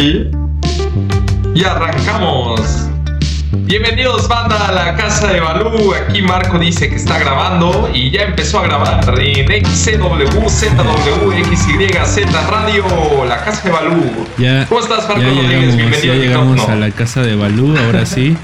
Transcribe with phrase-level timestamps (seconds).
[0.00, 2.58] Y arrancamos.
[3.52, 5.92] Bienvenidos banda a la casa de Balú.
[5.92, 12.32] Aquí Marco dice que está grabando y ya empezó a grabar en XCW, ZW, XYZ
[12.48, 12.84] Radio,
[13.28, 14.26] la casa de Balú.
[14.38, 18.06] Ya, ¿Cómo estás, Marco ya llegamos, Bienvenido ya llegamos a la casa de Balú, ahora
[18.06, 18.34] sí,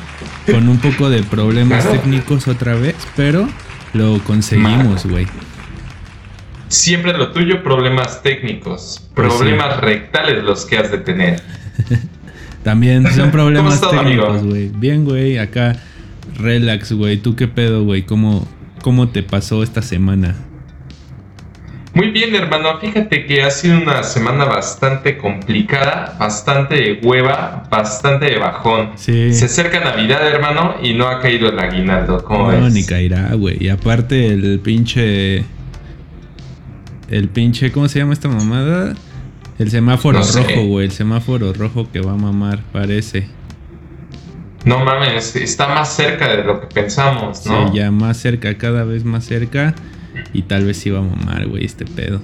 [0.45, 2.01] con un poco de problemas Claro.
[2.01, 3.49] técnicos otra vez, pero
[3.95, 5.27] lo conseguimos, güey.
[6.69, 9.39] Siempre lo tuyo, problemas técnicos, Pues sí.
[9.39, 11.41] problemas rectales los que has de tener.
[12.65, 14.03] También son problemas amigo?
[14.03, 14.69] técnicos, güey.
[14.75, 15.77] Bien, güey, acá
[16.39, 17.19] relax, güey.
[17.19, 18.03] ¿Tú qué pedo, güey?
[18.03, 18.47] ¿Cómo,
[18.83, 20.35] ¿Cómo te pasó esta semana?
[21.95, 22.79] Muy bien, hermano.
[22.79, 28.91] Fíjate que ha sido una semana bastante complicada, bastante de hueva, bastante de bajón.
[28.97, 29.33] Sí.
[29.33, 32.23] Se acerca Navidad, hermano, y no ha caído el aguinaldo.
[32.25, 32.75] ¿Cómo No, ves?
[32.75, 33.57] ni caerá, güey.
[33.65, 35.45] Y aparte el pinche...
[37.09, 38.95] El pinche, ¿cómo se llama esta mamada?
[39.59, 40.43] El semáforo No sé.
[40.43, 40.87] rojo, güey.
[40.87, 43.29] El semáforo rojo que va a mamar, parece.
[44.65, 47.69] No mames, está más cerca de lo que pensamos, ¿no?
[47.71, 49.75] Sí, ya más cerca, cada vez más cerca.
[50.33, 52.21] Y tal vez sí va a mamar, güey, este pedo.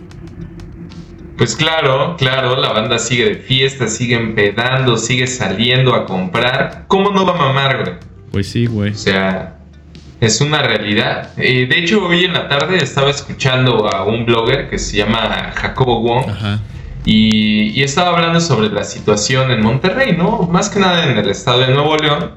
[1.38, 6.84] Pues claro, claro, la banda sigue de fiesta, sigue empedando, sigue saliendo a comprar.
[6.88, 7.96] ¿Cómo no va a mamar, güey?
[8.32, 8.90] Pues sí, güey.
[8.90, 9.58] O sea,
[10.22, 11.30] es una realidad.
[11.36, 15.52] Eh, de hecho, hoy en la tarde estaba escuchando a un blogger que se llama
[15.56, 16.30] Jacobo Wong.
[16.30, 16.60] Ajá.
[17.04, 20.42] Y, y estaba hablando sobre la situación en Monterrey, ¿no?
[20.42, 22.30] Más que nada en el estado de Nuevo León,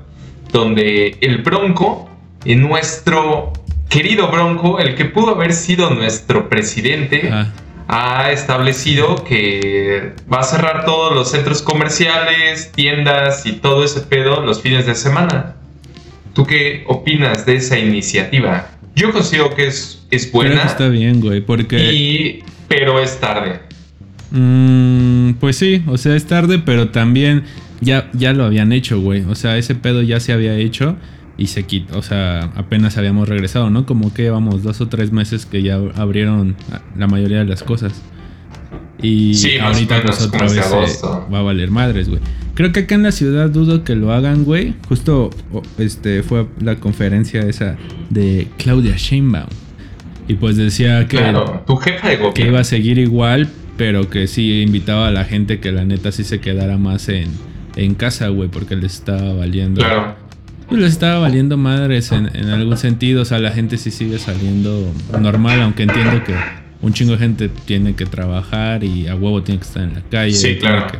[0.52, 2.10] donde el Bronco,
[2.44, 3.54] en nuestro
[3.88, 7.54] querido Bronco, el que pudo haber sido nuestro presidente, Ajá.
[7.88, 14.42] ha establecido que va a cerrar todos los centros comerciales, tiendas y todo ese pedo
[14.42, 15.58] los fines de semana.
[16.36, 18.68] ¿Tú qué opinas de esa iniciativa?
[18.94, 21.94] Yo considero que es, es buena, que está bien, güey, porque...
[21.94, 23.62] y, pero es tarde.
[24.32, 27.46] Mm, pues sí, o sea, es tarde, pero también
[27.80, 29.24] ya, ya lo habían hecho, güey.
[29.24, 30.98] O sea, ese pedo ya se había hecho
[31.38, 33.86] y se quitó, o sea, apenas habíamos regresado, ¿no?
[33.86, 36.58] Como que vamos dos o tres meses que ya abrieron
[36.98, 38.02] la mayoría de las cosas.
[39.06, 40.58] Y Sí, ahorita menos, pues otra vez
[41.04, 42.20] eh, va a valer madres, güey.
[42.56, 44.74] Creo que acá en la ciudad dudo que lo hagan, güey.
[44.88, 47.76] Justo o- este fue la conferencia esa
[48.10, 49.48] de Claudia Sheinbaum.
[50.28, 54.26] Y pues decía que Claro, tu jefa de que iba a seguir igual, pero que
[54.28, 57.26] sí invitaba a la gente que la neta sí se quedara más en,
[57.76, 59.82] en casa, güey, porque les estaba valiendo.
[59.82, 60.16] Claro.
[60.68, 63.22] Pues les estaba valiendo madres en, en algún sentido.
[63.22, 66.34] O sea, la gente sí sigue saliendo normal, aunque entiendo que
[66.82, 70.02] un chingo de gente tiene que trabajar y a huevo tiene que estar en la
[70.10, 70.34] calle.
[70.34, 70.88] Sí, claro.
[70.92, 71.00] que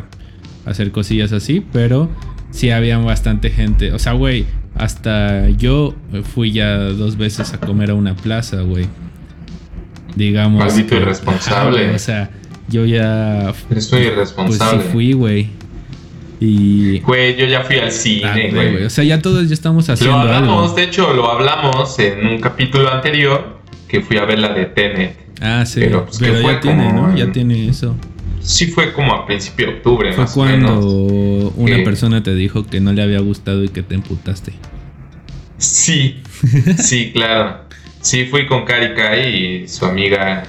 [0.70, 2.10] hacer cosillas así, pero
[2.52, 3.92] sí había bastante gente.
[3.94, 5.94] O sea, güey, hasta yo
[6.34, 8.88] fui ya dos veces a comer a una plaza, güey.
[10.16, 10.60] Digamos.
[10.60, 11.92] Maldito irresponsable.
[11.92, 12.30] O sea,
[12.70, 13.54] yo ya.
[13.70, 14.82] Eres muy Pues irresponsable.
[14.84, 15.50] sí fui, güey.
[16.40, 17.00] Y.
[17.00, 18.84] Güey, yo ya fui al Ah, cine, güey.
[18.86, 20.76] O sea, ya todos ya estamos Lo haciendo hablamos, algo.
[20.76, 25.25] de hecho, lo hablamos en un capítulo anterior que fui a ver la de Tenet.
[25.42, 25.80] Ah, sí.
[25.82, 27.16] Pero, pues, ya tiene, como ¿no?
[27.18, 27.96] Ya en- tiene eso.
[28.42, 31.54] Sí fue como a principio de octubre, Fue más o cuando menos.
[31.56, 34.54] una que- persona te dijo que no le había gustado y que te emputaste.
[35.58, 36.22] Sí,
[36.78, 37.62] sí, claro.
[38.02, 40.44] Sí, fui con Cari Kai y su amiga.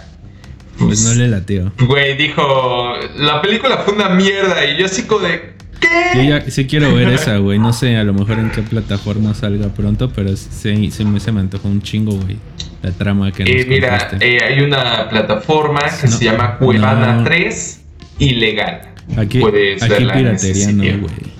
[0.79, 1.73] Pues no le lateo.
[1.79, 6.27] Güey, dijo, la película fue una mierda y yo así como de, Yo ¿qué?
[6.29, 7.59] ya sí quiero ver esa, güey.
[7.59, 11.33] No sé, a lo mejor en qué plataforma salga pronto, pero sí, sí me, se
[11.33, 12.37] me antojó un chingo, güey.
[12.83, 14.37] La trama que nos Eh, mira, contaste.
[14.37, 17.25] eh, hay una plataforma que No, se llama Cuevana no.
[17.25, 17.81] 3
[18.19, 18.81] Ilegal.
[19.17, 21.37] aquí puedes aquí verla piratería no, güey.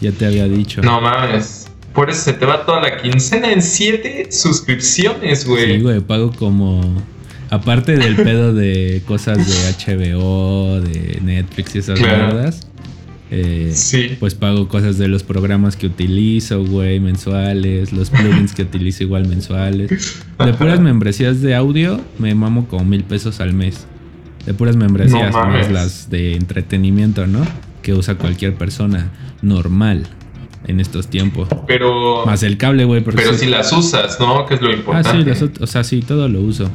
[0.00, 0.82] Ya te había dicho.
[0.82, 1.68] No mames.
[1.94, 5.76] Por eso se te va toda la quincena en 7 suscripciones, güey.
[5.76, 7.02] Sí, güey, pago como.
[7.48, 12.34] Aparte del pedo de cosas de HBO, de Netflix y esas Claro.
[12.34, 12.66] mierdas.
[13.30, 14.16] Eh, Sí.
[14.20, 19.26] Pues pago cosas de los programas que utilizo, güey, mensuales, los plugins que utilizo igual
[19.28, 19.90] mensuales.
[20.44, 23.86] De puras membresías de audio, me mamo como mil pesos al mes.
[24.46, 27.44] De puras membresías, No más las de entretenimiento, ¿no?
[27.82, 29.10] Que usa cualquier persona
[29.42, 30.04] normal
[30.68, 31.48] en estos tiempos.
[31.66, 34.46] Pero, Más el cable, güey, pero sí- si las usas, ¿no?
[34.46, 35.10] Que es lo Ah, importante.
[35.34, 36.70] sí, las o sea, sí, todo lo uso.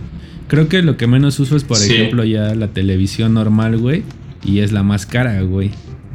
[0.47, 1.93] Creo que lo que menos uso es, por Sí.
[1.93, 4.03] ejemplo, ya la televisión normal, güey.
[4.43, 5.71] Y es la más cara, güey.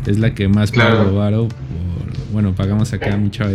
[0.07, 0.99] Es la que más Claro.
[0.99, 3.53] pago varo por- Bueno, pagamos acá mi chava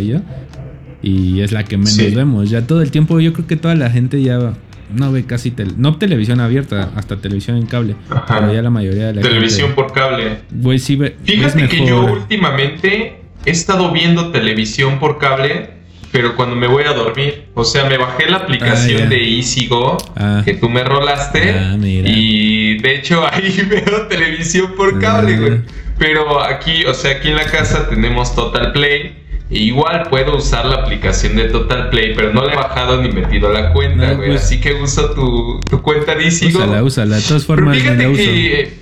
[1.03, 2.13] y es la que menos Sí.
[2.15, 2.49] vemos.
[2.49, 4.53] Ya todo el tiempo, yo creo que toda la gente ya
[4.95, 5.53] no ve casi...
[5.77, 7.95] no televisión abierta, hasta televisión en cable.
[8.09, 8.39] Ajá.
[8.39, 9.81] Pero ya la mayoría de la Televisión gente...
[9.81, 10.37] por cable.
[10.51, 11.15] Güey, sí ve...
[11.23, 15.69] Fíjate que yo últimamente he estado viendo televisión por cable,
[16.11, 17.45] pero cuando me voy a dormir.
[17.53, 20.41] O sea, me bajé la aplicación Ah, de EasyGo Ah.
[20.43, 21.51] que tú me rolaste.
[21.51, 22.09] Ah, mira.
[22.09, 25.39] Y de hecho ahí veo televisión por cable, Ah.
[25.39, 25.61] güey.
[26.01, 29.17] Pero aquí, o sea, aquí en la casa tenemos Total Play.
[29.51, 33.11] E igual puedo usar la aplicación de Total Play, pero no le he bajado ni
[33.11, 34.29] metido la cuenta, No, güey.
[34.29, 36.57] pues- Así que uso tu, tu cuenta de Isigo.
[36.59, 37.15] Úsala, úsala.
[37.17, 38.17] De todas Pero formas, ni fíjate la uso.
[38.23, 38.73] que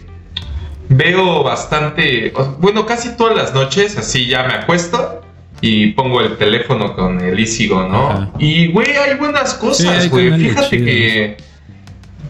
[0.88, 5.22] veo bastante, bueno, casi todas las noches, así ya me acuesto
[5.60, 8.10] y pongo el teléfono con el Isigo, ¿no?
[8.12, 8.32] Ajá.
[8.40, 10.32] Y, güey, hay buenas cosas, güey.
[10.40, 11.38] Fíjate que eh,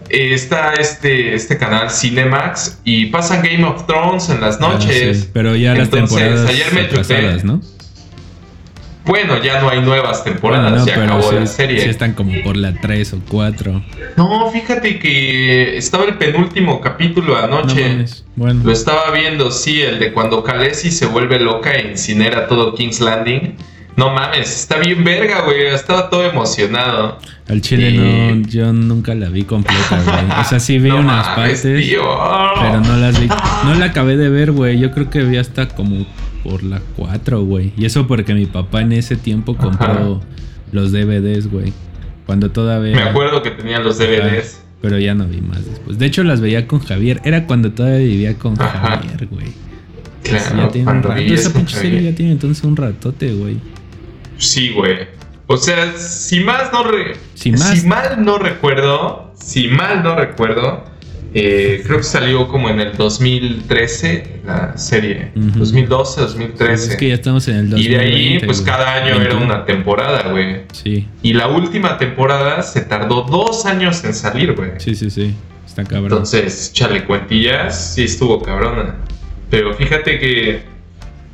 [0.09, 5.21] está este, este canal Cinemax y pasan Game of Thrones en las Ah, noches.
[5.21, 7.61] sí, Pero ya las Entonces, temporadas ayer me ¿no?
[9.05, 11.81] Bueno, ya no hay nuevas temporadas, Bueno, no, ya acabó sí, la serie.
[11.81, 13.83] sí están como por la 3 o 4.
[14.17, 18.05] No, fíjate que estaba el penúltimo capítulo No anoche.
[18.35, 18.61] Bueno.
[18.63, 22.99] Lo estaba viendo, sí, el de cuando Khaleesi se vuelve loca e incinera todo King's
[22.99, 23.55] Landing.
[23.99, 25.65] No mames, está bien verga, güey.
[25.67, 27.19] Estaba todo emocionado.
[27.47, 30.39] Al chile Y- no, yo nunca la vi completa, güey.
[30.39, 32.01] O sea, sí vi No unas mames, partes, tío.
[32.61, 33.27] pero no las vi.
[33.27, 34.79] No la acabé de ver, güey.
[34.79, 36.05] Yo creo que vi hasta como
[36.43, 37.73] por la 4, güey.
[37.77, 40.21] Y eso porque mi papá en ese tiempo compró
[40.71, 41.73] los DVDs, güey.
[42.25, 42.95] Cuando todavía...
[42.95, 44.61] Me acuerdo que tenía los DVDs.
[44.81, 45.97] Pero ya no vi más después.
[45.99, 47.19] De hecho, las veía con Javier.
[47.25, 48.97] Era cuando todavía vivía con Ajá.
[49.01, 49.47] Javier, güey.
[50.23, 51.19] Claro, ya tiene un rato.
[51.21, 53.57] Esa pinche serie ya tiene entonces un ratote, güey.
[54.39, 55.07] Sí, güey.
[55.47, 60.15] O sea, si más no re- Si más- si mal no recuerdo, si mal no
[60.15, 60.83] recuerdo,
[61.33, 65.59] eh, creo que salió como en el 2013 la serie, Ujú.
[65.59, 66.91] 2012, 2013.
[66.91, 67.97] Es que ya estamos en el y 2020.
[67.97, 68.71] de ahí, pues güey.
[68.73, 69.45] cada año era 21.
[69.45, 70.63] una temporada, güey.
[70.73, 74.71] Sí, Y la última temporada se tardó dos años en salir, güey.
[74.77, 75.33] sí, sí, sí.
[75.65, 76.05] Está cabrón.
[76.11, 78.95] Entonces, chale cuentillas, sí estuvo cabrona.
[79.51, 80.63] Pero fíjate que,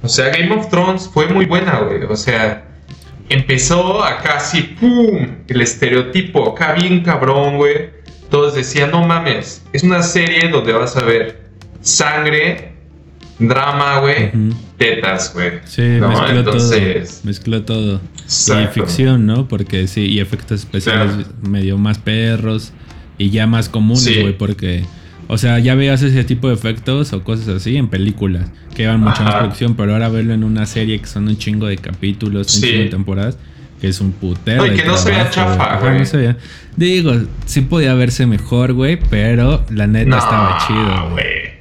[0.01, 2.03] o sea, Game of Thrones fue muy buena, güey.
[2.03, 2.63] O sea,
[3.29, 5.27] empezó a casi, ¡pum!
[5.47, 7.89] El estereotipo, acá bien cabrón, güey.
[8.29, 11.45] Todos decían, no mames, es una serie donde vas a ver
[11.81, 12.73] sangre,
[13.39, 14.31] drama, güey,
[14.77, 15.51] tetas, güey.
[15.65, 16.09] Sí, ¿no?
[16.09, 17.27] mezcló Entonces, todo.
[17.27, 18.01] Mezcló todo.
[18.23, 18.63] exacto.
[18.79, 19.47] Y ficción, ¿no?
[19.47, 21.29] Porque sí, y efectos especiales Claro.
[21.47, 22.73] medio más perros
[23.17, 24.21] y ya más comunes, Sí.
[24.21, 24.83] güey, porque,
[25.27, 29.01] o sea, ya veías ese tipo de efectos o cosas así en películas, que llevan
[29.01, 32.53] mucha más producción, pero ahora verlo en una serie que son un chingo de capítulos,
[32.55, 32.67] un Sí.
[32.67, 33.37] chingo de temporadas,
[33.81, 34.63] que es un putero.
[34.63, 35.99] De que no se vea chafa, güey.
[35.99, 36.37] no se vea.
[36.75, 37.13] Digo,
[37.45, 41.55] sí podía verse mejor, güey, pero la neta No, estaba chido, güey.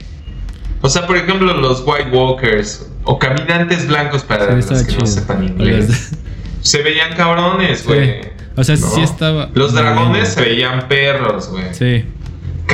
[0.81, 5.01] O sea, por ejemplo, los White Walkers o caminantes blancos para Sí, los que chido.
[5.01, 6.13] no sepan inglés.
[6.61, 7.87] Se veían cabrones, Sí.
[7.87, 8.21] güey.
[8.57, 8.87] O sea, ¿no?
[8.89, 9.49] sí estaba.
[9.55, 11.65] Los bien, dragones se veían perros, güey.
[11.73, 12.05] Sí.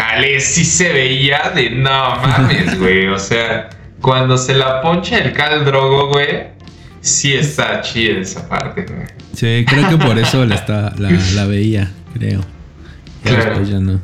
[0.00, 3.08] Cale sí se veía de no mames, güey.
[3.08, 3.68] O sea,
[4.00, 6.44] cuando se la poncha el Cal Drogo, güey,
[7.02, 9.06] sí está chida esa parte, güey.
[9.34, 12.40] Sí, creo que por eso la, está, la, la veía, creo.
[13.24, 13.62] Ya Claro.
[13.62, 14.00] ya no.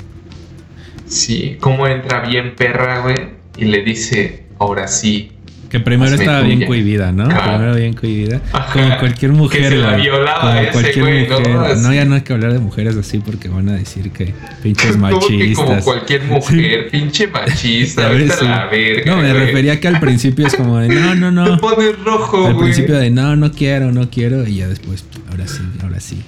[1.06, 3.16] Sí, cómo entra bien perra, güey,
[3.56, 5.32] y le dice, ahora sí.
[5.78, 7.24] Que primero Hazme estaba bien cohibida, ¿no?
[7.24, 7.52] Ajá.
[7.56, 8.40] Primero bien cohibida.
[8.72, 11.40] Como cualquier mujer, Que se la violaba Como ese cualquier güey, ¿no?
[11.40, 11.76] mujer.
[11.78, 14.32] No, ya no hay que hablar de mujeres así porque van a decir que
[14.62, 15.64] pinches machistas.
[15.64, 18.44] como cualquier mujer, pinche machista, A ver, vete a sí.
[18.44, 19.14] la verga.
[19.14, 19.46] No, me güey.
[19.46, 21.58] refería que al principio es como de no, no, Te no.
[21.58, 22.64] pones rojo, Al güey.
[22.66, 24.46] principio de no, no quiero, no quiero.
[24.46, 26.22] Y ya después, ahora sí, ahora sí.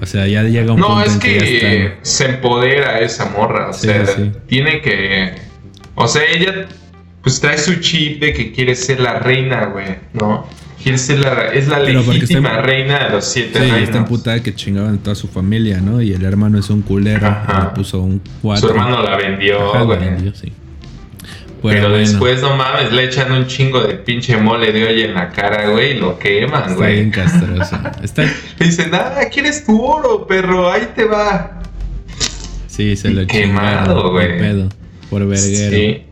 [0.00, 2.98] O sea, ya llega un No, punto es en que, ya que está- se empodera
[3.00, 3.70] esa morra.
[3.70, 4.32] O Sí, sea, sí.
[4.46, 5.34] tiene que.
[5.94, 6.66] O sea, ella
[7.24, 10.46] pues trae su chip de que quiere ser la reina, güey, ¿no?
[10.82, 11.48] Quiere ser la.
[11.52, 13.80] Es la Pero legítima está- reina de los siete Sí, reinos.
[13.80, 16.02] está emputada que chingaban toda su familia, ¿no?
[16.02, 17.26] Y el hermano es un culero.
[17.26, 17.70] Ajá.
[17.70, 18.68] Le puso un cuatro.
[18.68, 19.98] Su hermano la vendió, Ajá, güey.
[19.98, 20.52] la vendió, sí.
[21.62, 25.14] Pero, bueno, después, no mames, le echan un chingo de pinche mole de olla en
[25.14, 26.94] la cara, güey, y lo queman, Está güey.
[26.96, 27.78] bien castroso.
[28.02, 28.22] Está...
[28.58, 30.70] Le dicen, ah, ¿quieres tu oro, perro?
[30.70, 31.62] Ahí te va.
[32.66, 34.12] Sí, se lo Quemado, chingaron.
[34.12, 34.38] güey.
[34.38, 34.68] pedo.
[35.08, 35.70] Por verguero.
[35.74, 36.02] Sí.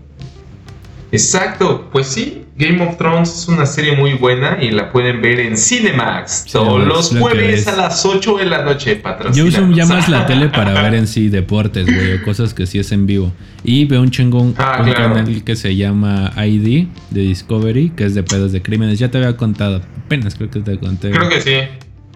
[1.13, 5.41] Exacto, pues sí, Game of Thrones es una serie muy buena y la pueden ver
[5.41, 7.69] en Cinemax todos los lo jueves es.
[7.69, 9.55] a las 8 de la noche, Yo patrocinamos.
[9.55, 12.79] uso ya más la tele para ver en sí deportes, güey, o cosas que sí
[12.79, 13.31] es en vivo.
[13.63, 15.15] Y veo un chingón, Ah, un claro.
[15.15, 18.99] canal que se llama ID de Discovery, que es de pedos de crímenes.
[18.99, 21.11] Ya te había contado, apenas creo que te conté.
[21.11, 21.57] Creo que sí.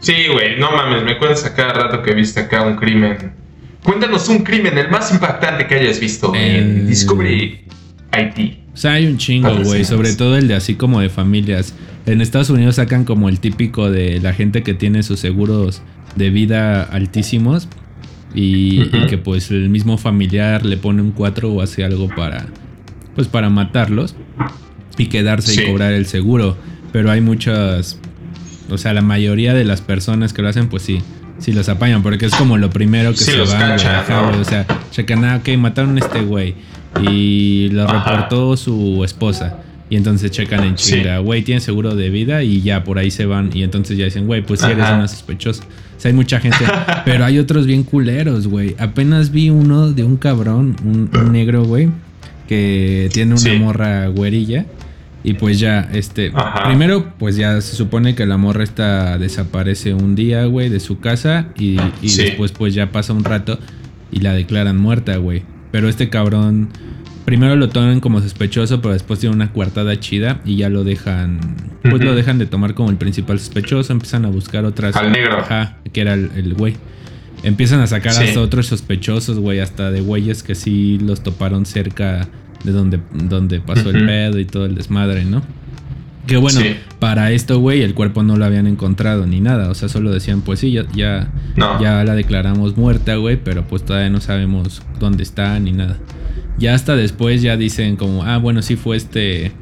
[0.01, 3.33] Sí, güey, no mames, me cuentas a cada rato que viste acá un crimen.
[3.83, 7.61] Cuéntanos un crimen, el más impactante que hayas visto en Discovery
[8.21, 8.59] IT.
[8.75, 9.85] O sea, hay un chingo, güey.
[9.85, 11.75] Sobre todo el de así como de familias.
[12.05, 15.83] En Estados Unidos sacan como el típico de la gente que tiene sus seguros
[16.15, 17.69] de vida altísimos.
[18.35, 22.47] Y, que pues el mismo familiar le pone un 4 o hace algo para.
[23.15, 24.15] Pues para matarlos.
[24.99, 25.63] Y quedarse Sí.
[25.63, 26.57] y cobrar el seguro.
[26.93, 27.99] Pero hay muchas.
[28.71, 31.01] O sea, la mayoría de las personas que lo hacen, pues sí.
[31.39, 34.41] si los apañan, porque es como lo primero que Sí, se va, ajá, ¿no?
[34.41, 36.55] O sea, checan, ah, ok, mataron a este güey.
[37.03, 38.11] Y lo Ajá.
[38.13, 39.59] reportó su esposa.
[39.89, 40.95] Y entonces checan en Sí.
[40.95, 43.51] chinga, güey, tiene seguro de vida y ya por ahí se van.
[43.55, 44.97] Y entonces ya dicen, güey, pues sí eres Ajá.
[44.97, 45.63] una sospechosa.
[45.65, 46.59] O sea, hay mucha gente.
[47.05, 48.75] pero hay otros bien culeros, güey.
[48.79, 51.89] Apenas vi uno de un cabrón, un, un negro, güey,
[52.49, 53.51] que tiene una Sí.
[53.59, 54.67] morra güerilla.
[55.23, 56.31] Y pues ya, este.
[56.35, 56.67] Ajá.
[56.69, 60.99] Primero, pues ya se supone que la morra esta desaparece un día, güey, de su
[61.01, 61.49] casa.
[61.59, 62.23] Y, y Sí.
[62.23, 63.59] después, pues ya pasa un rato
[64.13, 65.43] y la declaran muerta, güey.
[65.77, 66.71] Pero este cabrón.
[67.27, 71.39] Primero lo toman como sospechoso, pero después tiene una coartada chida y ya lo dejan.
[71.83, 73.93] Pues lo dejan de tomar como el principal sospechoso.
[73.93, 74.97] Empiezan a buscar otras.
[74.97, 75.37] Al negro.
[75.37, 76.77] Ajá, que era el el güey.
[77.43, 78.25] Empiezan a sacar Sí.
[78.25, 82.27] hasta otros sospechosos, güey, hasta de güeyes que sí los toparon cerca
[82.65, 85.43] de donde, donde pasó el pedo y todo el desmadre, ¿no?
[86.27, 86.77] Que bueno, Sí.
[86.99, 89.71] para esto, güey, el cuerpo no lo habían encontrado ni nada.
[89.71, 91.81] O sea, solo decían, pues sí, ya, ya, No.
[91.81, 95.99] ya la declaramos muerta, güey, pero pues todavía no sabemos dónde está ni nada.
[96.59, 99.53] Ya hasta después ya dicen como, ah, bueno, sí fue este...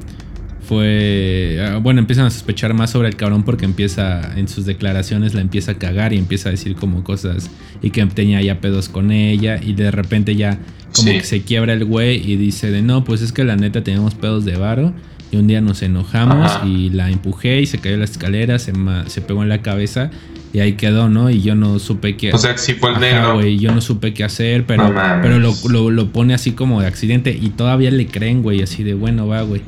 [0.67, 1.59] Fue...
[1.61, 5.41] ah, bueno, empiezan a sospechar más sobre el cabrón porque empieza, en sus declaraciones la
[5.41, 7.51] empieza a cagar y empieza a decir como cosas
[7.83, 10.57] y que tenía ya pedos con ella y de repente ya
[10.95, 11.17] como Sí.
[11.19, 14.15] que se quiebra el güey y dice de no, pues es que la neta teníamos
[14.15, 14.93] pedos de varo
[15.31, 16.67] y un día nos enojamos Ajá.
[16.67, 18.73] y la empujé y se cayó la escalera, se,
[19.07, 20.11] se pegó en la cabeza
[20.53, 21.29] y ahí quedó, ¿no?
[21.29, 22.31] Y yo no supe qué...
[22.33, 23.33] O sea, que sí fue el negro.
[23.35, 26.79] güey, yo no supe qué hacer, pero, No pero lo, lo- lo pone así como
[26.81, 29.61] de accidente y todavía le creen, güey, así de bueno, va, güey.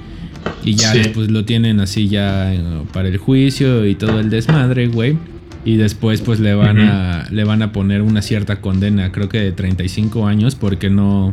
[0.64, 1.00] Y ya Sí.
[1.00, 2.62] después lo tienen así ya eh,
[2.94, 5.18] para el juicio y todo el desmadre, güey.
[5.66, 9.40] Y después pues le van a le van a poner una cierta condena, creo que
[9.42, 11.32] de 35 años porque no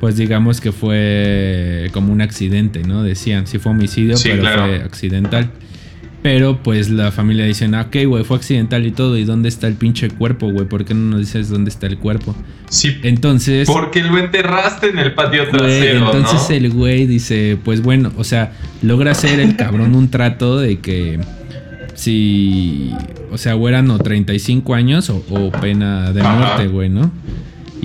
[0.00, 3.02] pues digamos que fue como un accidente, ¿no?
[3.02, 4.62] Decían, sí fue homicidio, Sí, pero claro.
[4.66, 5.50] fue accidental.
[6.22, 9.18] Pero pues la familia dice, ah, ok, güey, fue accidental y todo.
[9.18, 10.66] ¿Y dónde está el pinche cuerpo, güey?
[10.66, 12.34] ¿Por qué no nos dices dónde está el cuerpo?
[12.70, 13.68] Sí, Entonces...
[13.68, 16.56] porque lo enterraste en el patio trasero, entonces ¿no?
[16.56, 21.20] el güey dice, pues bueno, o sea, logra hacer el cabrón un trato de que
[21.94, 22.90] si,
[23.30, 26.36] o sea, o eran o 35 años o, o pena de Ajá.
[26.38, 27.12] muerte, güey, ¿no?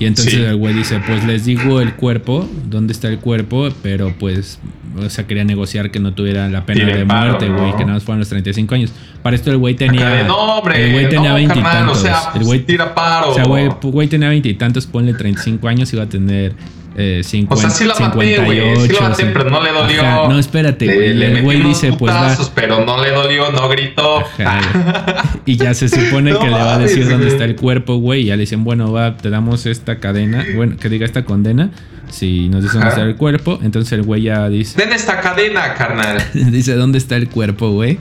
[0.00, 0.40] Y entonces Sí.
[0.42, 4.58] el güey dice, pues les digo el cuerpo, dónde está el cuerpo, pero pues,
[4.98, 7.76] o sea, quería negociar que no tuviera la pena de muerte, güey, ¿no?
[7.76, 8.92] que nada más fueran los 35 años.
[9.22, 10.08] Para esto el güey tenía...
[10.08, 11.98] de, no, hombre, el güey tenía no, 20 y carnal, tantos.
[11.98, 13.30] o sea, el güey tira paro.
[13.30, 16.54] o sea, güey, güey tenía veintitantos, ponle 35 años, iba a tener
[16.96, 18.76] eh, 50, O sea, sí la maté, güey.
[18.86, 20.02] Sí la maté, pero no le dolió.
[20.02, 21.22] Ajá, No, espérate, Le- güey.
[21.22, 22.36] El güey dice, pues va.
[22.54, 24.18] pero no le dolió, no gritó.
[24.18, 27.96] Ajá, y ya se supone No que le va a decir dónde está el cuerpo,
[27.96, 28.22] güey.
[28.22, 30.44] Y ya le dicen, bueno, va, te damos esta cadena.
[30.54, 31.70] Bueno, que diga esta condena.
[32.10, 33.60] Si nos dice dónde está el cuerpo.
[33.62, 36.20] Entonces el güey ya dice, Den esta cadena, carnal.
[36.34, 37.98] dice dónde está el cuerpo, güey.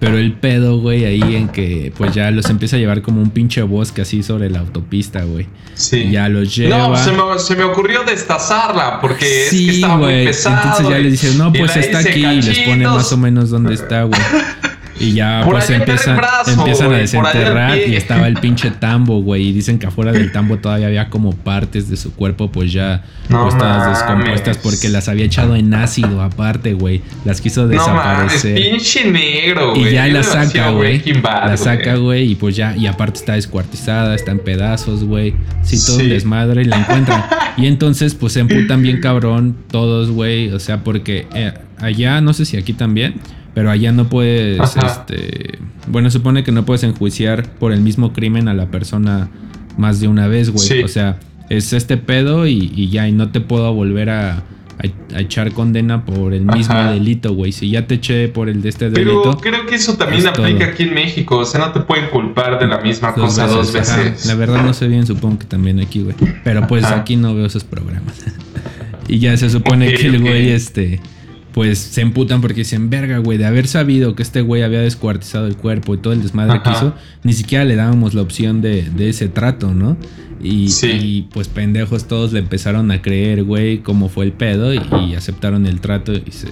[0.00, 3.30] Pero el pedo, güey, ahí en que pues ya los empieza a llevar como un
[3.30, 5.46] pinche bosque así sobre la autopista, güey.
[5.74, 5.96] Sí.
[6.04, 6.88] Y ya los lleva.
[6.88, 10.24] No, se me, se me ocurrió destazarla porque es que Sí, estaba muy güey.
[10.26, 10.56] pesado.
[10.56, 12.24] Entonces ya y- le dicen, no, pues está aquí.
[12.24, 14.20] Y les pone más o menos dónde está, güey.
[15.00, 19.48] Y ya Por pues empiezan, brazo, empiezan a desenterrar y estaba el pinche tambo, güey.
[19.48, 23.04] Y dicen que afuera del tambo todavía había como partes de su cuerpo, pues ya
[23.28, 23.98] No pues, todas mames.
[23.98, 27.02] descompuestas porque las había echado en ácido aparte, güey.
[27.24, 28.54] Las quiso No desaparecer.
[28.56, 29.88] pinche negro, güey.
[29.88, 31.02] Y ya la saca, güey.
[31.22, 32.32] La saca, güey.
[32.32, 35.34] Y pues ya, y aparte está descuartizada, está en pedazos, güey.
[35.62, 36.08] Sí, todo Sí.
[36.08, 37.24] desmadre y la encuentran.
[37.56, 40.50] y entonces, pues se emputan bien cabrón todos, güey.
[40.52, 43.14] O sea, porque eh, allá, no sé si aquí también,
[43.58, 44.86] pero allá no puedes, Ajá.
[44.86, 45.58] este.
[45.88, 49.30] Bueno, supone que no puedes enjuiciar por el mismo crimen a la persona
[49.76, 50.64] más de una vez, güey.
[50.64, 50.80] Sí.
[50.84, 51.18] O sea,
[51.50, 54.36] es este pedo y, y ya, y no te puedo volver a.
[54.36, 54.42] a-
[55.16, 56.92] a echar condena por el mismo Ajá.
[56.92, 57.50] delito, güey.
[57.50, 59.38] Si ya te eché por el de este Pero delito.
[59.38, 60.70] creo que eso también es aplica todo.
[60.72, 61.38] aquí en México.
[61.38, 64.14] O sea, no te pueden culpar de la misma Dos cosa dos veces, ajá.
[64.28, 66.14] La verdad no sé bien, supongo que también aquí, güey.
[66.44, 66.98] Pero pues Ajá.
[67.00, 68.14] aquí no veo esos programas.
[69.08, 71.00] y ya se supone que el güey, este,
[71.58, 75.48] pues se emputan porque dicen, verga, güey, de haber sabido que este güey había descuartizado
[75.48, 78.82] el cuerpo y todo el desmadre que hizo, ni siquiera le dábamos la opción de,
[78.88, 79.96] de ese trato, ¿no?
[80.40, 80.86] Y, Sí.
[80.88, 85.16] y, pues pendejos todos le empezaron a creer, güey, cómo fue el pedo y, y
[85.16, 86.46] aceptaron el trato y se...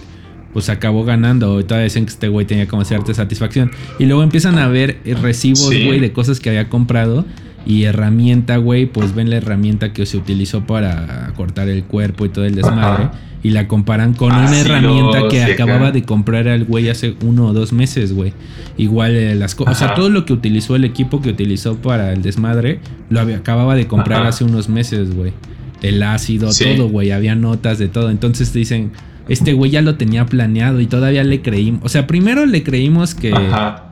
[0.53, 1.63] Pues acabó ganando.
[1.65, 3.71] Todavía dicen que este güey tenía como cierta satisfacción.
[4.01, 5.85] Y luego empiezan a ver recibos, Sí.
[5.87, 7.25] güey, de cosas que había comprado.
[7.67, 12.29] Y herramienta, güey, pues ven la herramienta que se utilizó para cortar el cuerpo y
[12.29, 13.05] todo el desmadre.
[13.05, 13.13] Ajá.
[13.43, 17.15] Y la comparan con Ah, una sí, herramienta que acababa de comprar al güey hace
[17.25, 18.33] uno o dos meses, güey.
[18.77, 19.77] Igual eh, las cosas.
[19.77, 22.81] O sea, todo lo que utilizó el equipo que utilizó para el desmadre,
[23.11, 24.29] lo había- acababa de comprar Ajá.
[24.31, 25.33] hace unos meses, güey.
[25.83, 26.65] El ácido, Sí.
[26.77, 27.11] todo, güey.
[27.13, 28.11] Había notas de todo.
[28.11, 28.93] Entonces dicen,
[29.29, 31.83] este güey ya lo tenía planeado y todavía le creímos.
[31.85, 33.33] O sea, primero le creímos que,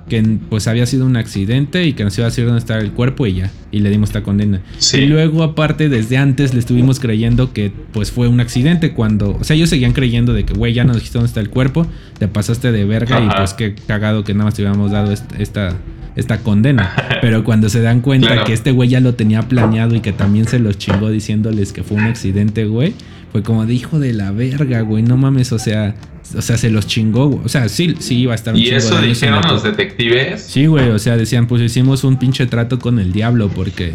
[0.09, 2.93] que pues había sido un accidente y que nos iba a decir dónde estaba el
[2.93, 3.51] cuerpo y ya.
[3.71, 4.61] Y le dimos esta condena.
[4.93, 9.37] Y luego, aparte, desde antes le estuvimos creyendo que pues fue un accidente cuando.
[9.37, 11.87] O sea, ellos seguían creyendo de que, güey, ya nos dijiste dónde está el cuerpo,
[12.19, 15.77] te pasaste de verga y pues qué cagado que nada más te hubiéramos dado esta
[16.17, 16.95] esta condena.
[17.21, 20.47] Pero cuando se dan cuenta que este güey ya lo tenía planeado y que también
[20.47, 22.95] se los chingó diciéndoles que fue un accidente, güey,
[23.33, 25.95] fue como de hijo de la verga, güey, no mames, o sea,
[26.37, 27.45] o sea, se los chingó, güey.
[27.45, 30.43] O sea, sí, sí iba a estar un ¿Y eso dijeron los detectives?
[30.43, 33.95] Sí, güey, o sea, decían, pues hicimos un pinche trato con el diablo porque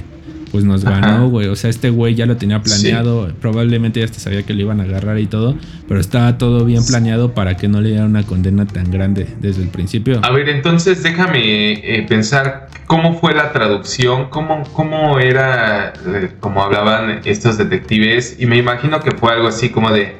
[0.51, 1.47] pues nos ganó, güey.
[1.47, 3.31] O sea, este güey ya lo tenía planeado.
[3.39, 5.55] Probablemente ya hasta sabía que lo iban a agarrar y todo.
[5.87, 9.61] Pero estaba todo bien planeado para que no le diera una condena tan grande desde
[9.61, 10.19] el principio.
[10.23, 16.63] A ver, entonces déjame eh, pensar cómo fue la traducción, cómo, cómo era, eh, como
[16.63, 18.37] hablaban estos detectives.
[18.39, 20.17] Y me imagino que fue algo así como de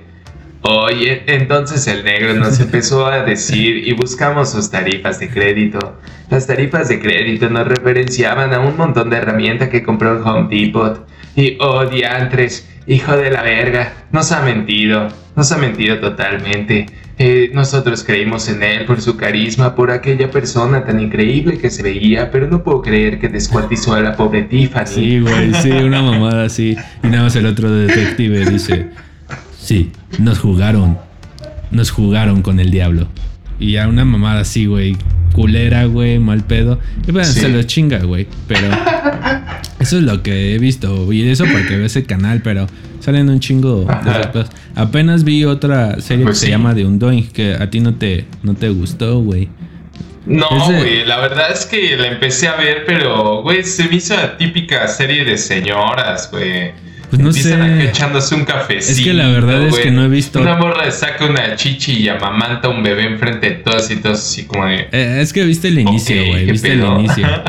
[0.62, 5.98] Oye, entonces el negro nos empezó a decir y buscamos sus tarifas de crédito.
[6.30, 10.48] Las tarifas de crédito nos referenciaban a un montón de herramientas que compró el Home
[10.50, 11.08] Depot.
[11.36, 16.88] Y oh, diantres, hijo de la verga, nos ha mentido, nos ha mentido totalmente.
[17.18, 21.84] Eh, nosotros creímos en él por su carisma, por aquella persona tan increíble que se
[21.84, 24.88] veía, pero no puedo creer que descuartizó a la pobre Tiffany.
[24.88, 26.78] Sí, güey, sí, una mamada así.
[27.04, 28.88] Y nada más el otro detective dice.
[29.60, 30.98] Sí, nos jugaron.
[31.72, 33.08] Nos jugaron con el diablo.
[33.60, 34.96] Y a una mamada así, güey.
[35.34, 36.80] Culera, güey, mal pedo.
[37.08, 38.28] Y bueno, se lo chinga, güey.
[38.48, 38.68] Pero
[39.80, 41.12] eso es lo que he visto.
[41.14, 42.68] Y eso porque veo ese canal, pero
[43.00, 44.50] salen un chingo de cosas.
[44.76, 48.26] Apenas vi otra serie pues que se llama The Undoing, que a ti no te,
[48.44, 49.50] no te gustó, güey.
[50.26, 54.16] No, güey, la verdad es que la empecé a ver, pero, güey, se me hizo
[54.16, 56.72] la típica serie de señoras, güey.
[57.10, 57.86] Pues no sé.
[57.86, 58.92] echándose un cafecito.
[58.92, 60.40] Es que la verdad es que no he visto.
[60.40, 64.20] Una morra saca una chichi y amamanta a un bebé enfrente de todas y todas
[64.20, 64.88] así como de.
[64.92, 66.46] Eh, es que viste el inicio, güey.
[66.46, 67.28] viste el inicio.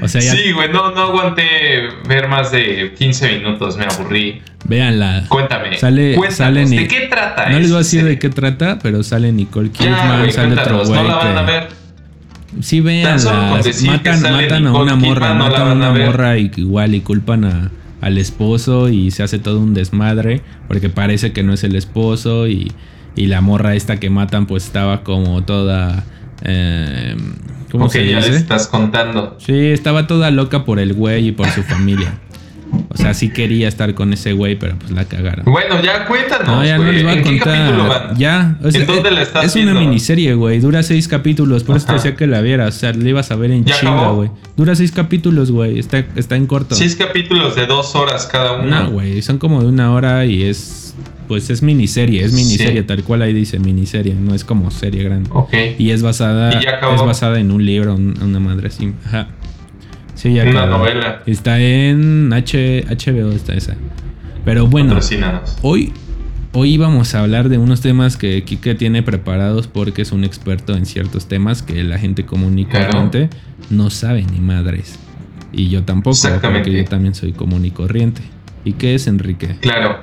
[0.00, 0.32] O sea, ya...
[0.32, 4.40] Sí, güey, no, no aguanté ver más de 15 minutos, me aburrí.
[4.64, 5.24] Véanla.
[5.28, 5.76] Cuéntame.
[5.76, 7.48] Sale, sale ¿De qué trata?
[7.48, 11.02] No les voy a decir de qué trata, pero sale Nicole Kidman, sale otro güey.
[11.02, 11.68] No la van a ver.
[12.60, 13.60] Sí, véanla.
[13.86, 18.18] Matan, matan a una morra, matan a una morra y igual y culpan a al
[18.18, 22.72] esposo y se hace todo un desmadre porque parece que no es el esposo y,
[23.16, 26.04] y la morra esta que matan pues estaba como toda...
[26.44, 27.16] Eh,
[27.70, 29.36] ¿Cómo se ya estás contando.
[29.38, 32.14] Sí, estaba toda loca por el güey y por su familia.
[32.90, 35.44] O sea, sí quería estar con ese güey, pero pues la cagaron.
[35.44, 36.46] Bueno, ya cuéntanos.
[36.48, 38.14] No, ya no les voy a contar.
[38.16, 38.56] Ya.
[38.62, 40.58] ¿En dónde la estás Es una miniserie, güey.
[40.60, 41.64] Dura seis capítulos.
[41.64, 42.76] Por eso te decía que la vieras.
[42.76, 44.30] O sea, le ibas a ver en chinga, güey.
[44.56, 45.78] Dura seis capítulos, güey.
[45.78, 46.74] Está, está en corto.
[46.74, 48.64] Seis capítulos de dos horas cada uno.
[48.64, 49.22] No, güey.
[49.22, 50.94] Son como de una hora y es.
[51.28, 55.28] Pues es miniserie, es miniserie, tal cual ahí dice miniserie, no es como serie grande.
[55.30, 55.52] Ok.
[55.76, 58.94] Y es basada, es basada en un libro, una madre así.
[59.04, 59.28] Ajá.
[60.18, 61.22] Sí, ya Una novela.
[61.26, 63.76] Está en H, HBO, está esa.
[64.44, 64.98] Pero bueno,
[65.62, 65.92] hoy,
[66.52, 70.76] hoy vamos a hablar de unos temas que Kike tiene preparados porque es un experto
[70.76, 73.30] en ciertos temas que la gente común y corriente
[73.70, 74.98] no sabe ni madres.
[75.52, 78.22] Y yo tampoco, porque yo también soy común y corriente.
[78.64, 79.58] ¿Y qué es Enrique?
[79.60, 80.02] Claro.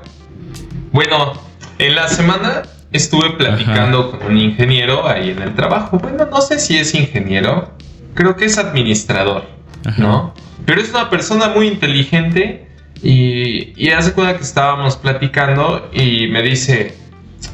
[0.94, 1.34] Bueno,
[1.78, 2.62] en la semana
[2.94, 6.00] estuve platicando con un ingeniero ahí en el trabajo.
[6.00, 7.74] Bueno, no sé si es ingeniero,
[8.14, 9.55] creo que es administrador.
[9.98, 10.34] ¿No?
[10.66, 12.68] Pero es una persona muy inteligente
[13.02, 16.96] y, hace cuenta que estábamos platicando y me dice,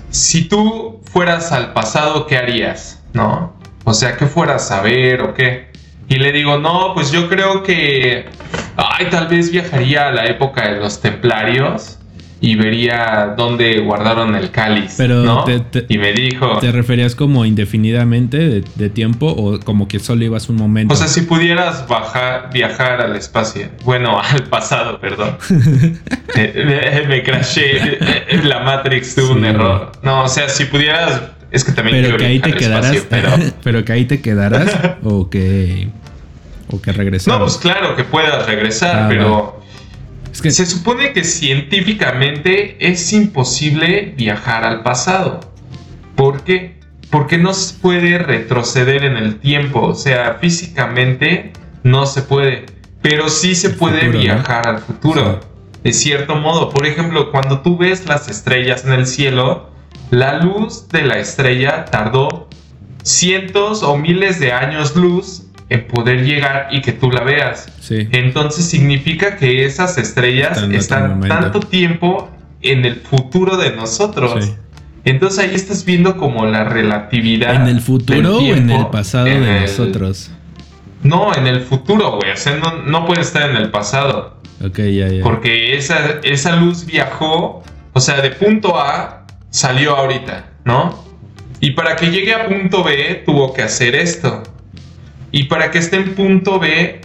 [0.10, 3.04] si tú fueras al pasado, ¿qué harías?
[3.14, 3.54] ¿No?
[3.84, 5.72] O sea, ¿qué fueras a ver o qué?
[6.08, 8.26] Y le digo, no, pues yo creo que,
[8.78, 12.01] ay, tal vez viajaría a la época de los templarios
[12.44, 14.96] y vería dónde guardaron el cáliz.
[14.98, 15.46] Pero
[15.88, 16.58] y me dijo...
[16.58, 20.92] ¿Te referías como indefinidamente de, tiempo o como que solo ibas un momento?
[20.92, 25.38] O sea, si pudieras bajar, viajar al espacio, bueno, al pasado, perdón.
[26.36, 28.00] me, me, crashé,
[28.44, 29.92] la Matrix tuvo un error.
[30.02, 31.22] No, o sea, si pudieras...
[31.52, 32.04] Es que también...
[32.04, 33.08] Pero que ahí te quedaras...
[33.64, 33.86] pero...
[33.86, 35.90] que ahí te quedaras o que...
[36.72, 37.40] O que regresaras.
[37.40, 39.62] No, pues claro que puedas regresar, ah, pero...
[40.50, 45.40] Se supone que científicamente es imposible viajar al pasado.
[46.16, 46.80] ¿Por qué?
[47.12, 49.82] Porque no se puede retroceder en el tiempo.
[49.82, 52.66] O sea, físicamente no se puede.
[53.04, 55.40] Pero sí se puede viajar al futuro.
[55.84, 56.70] De cierto modo.
[56.70, 59.70] Por ejemplo, cuando tú ves las estrellas en el cielo,
[60.10, 62.50] la luz de la estrella tardó
[63.04, 67.68] cientos o miles de años luz poder llegar y que tú la veas.
[67.90, 72.30] Entonces significa que esas estrellas están tanto tiempo
[72.62, 74.54] en el futuro de nosotros.
[75.04, 77.56] Entonces ahí estás viendo como la relatividad.
[77.56, 80.32] ¿En el futuro o en el pasado de nosotros?
[81.04, 82.32] No, en el futuro, güey.
[82.32, 84.38] O sea, no, no, puede estar en el pasado.
[84.64, 85.24] Ok, ya, ya.
[85.24, 91.04] Porque esa, esa luz viajó, o sea, de punto A salió ahorita, ¿no?
[91.60, 94.44] Y para que llegue a punto B tuvo que hacer esto.
[95.32, 97.02] Y para que esté en punto B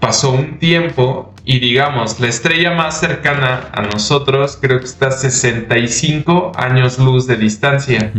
[0.00, 5.12] pasó un tiempo y digamos, la estrella más cercana a nosotros creo que está a
[5.12, 8.12] 65 años luz de distancia.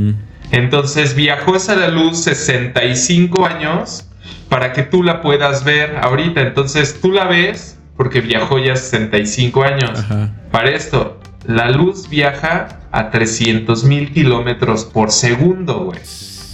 [0.52, 4.08] Entonces viajó esa luz 65 años
[4.48, 6.42] para que tú la puedas ver ahorita.
[6.42, 10.06] Entonces tú la ves porque viajó ya 65 años.
[10.52, 16.00] Para esto, la luz viaja a 300 mil kilómetros por segundo, güey.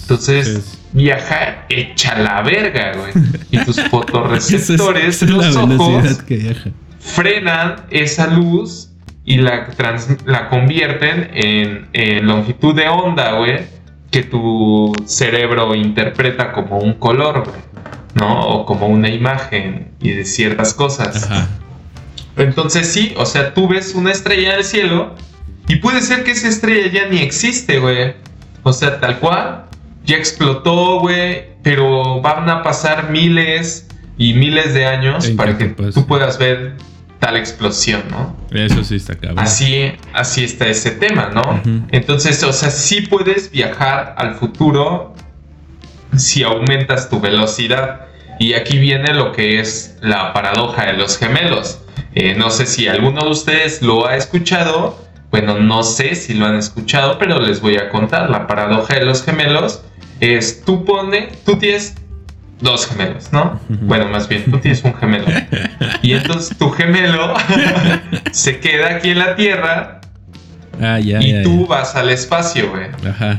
[0.04, 3.12] Entonces, viaja hecha la verga, güey.
[3.52, 6.24] Y tus fotorreceptores, los ojos,
[7.00, 8.90] frenan esa luz
[9.26, 9.70] y la,
[10.26, 13.62] la convierten en, longitud de onda, güey,
[14.12, 17.62] que tu cerebro interpreta como un color, güey,
[18.16, 18.42] ¿no?
[18.42, 21.30] O como una imagen y de ciertas cosas.
[22.36, 25.16] Entonces sí, o sea, tú ves una estrella en el cielo
[25.68, 28.16] y puede ser que esa estrella ya ni existe, güey.
[28.64, 29.66] O sea, tal cual,
[30.04, 33.88] ya explotó, güey, pero van a pasar miles
[34.18, 36.74] y miles de años para que tú puedas ver
[37.20, 38.36] tal explosión, ¿no?
[38.52, 39.40] Eso sí está cabrón.
[39.40, 41.62] Así, así está ese tema, ¿no?
[41.92, 45.16] Entonces, o sea, sí puedes viajar al futuro
[46.18, 48.08] si aumentas tu velocidad.
[48.40, 51.80] Y aquí viene lo que es la paradoja de los gemelos.
[52.14, 55.02] Eh, no sé si alguno de ustedes lo ha escuchado.
[55.32, 58.30] Bueno, no sé si lo han escuchado, pero les voy a contar.
[58.30, 59.84] La paradoja de los gemelos
[60.24, 61.96] es tú pone, tú tienes
[62.62, 63.60] dos gemelos, ¿no?
[63.68, 65.26] Bueno, más bien, tú tienes un gemelo.
[66.02, 67.34] Y entonces tu gemelo
[68.32, 70.02] se queda aquí en la Tierra
[70.82, 72.88] ah, y tú vas al espacio, güey.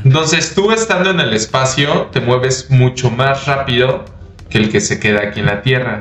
[0.03, 4.05] Entonces tú estando en el espacio te mueves mucho más rápido
[4.49, 5.99] que el que se queda aquí en la Tierra.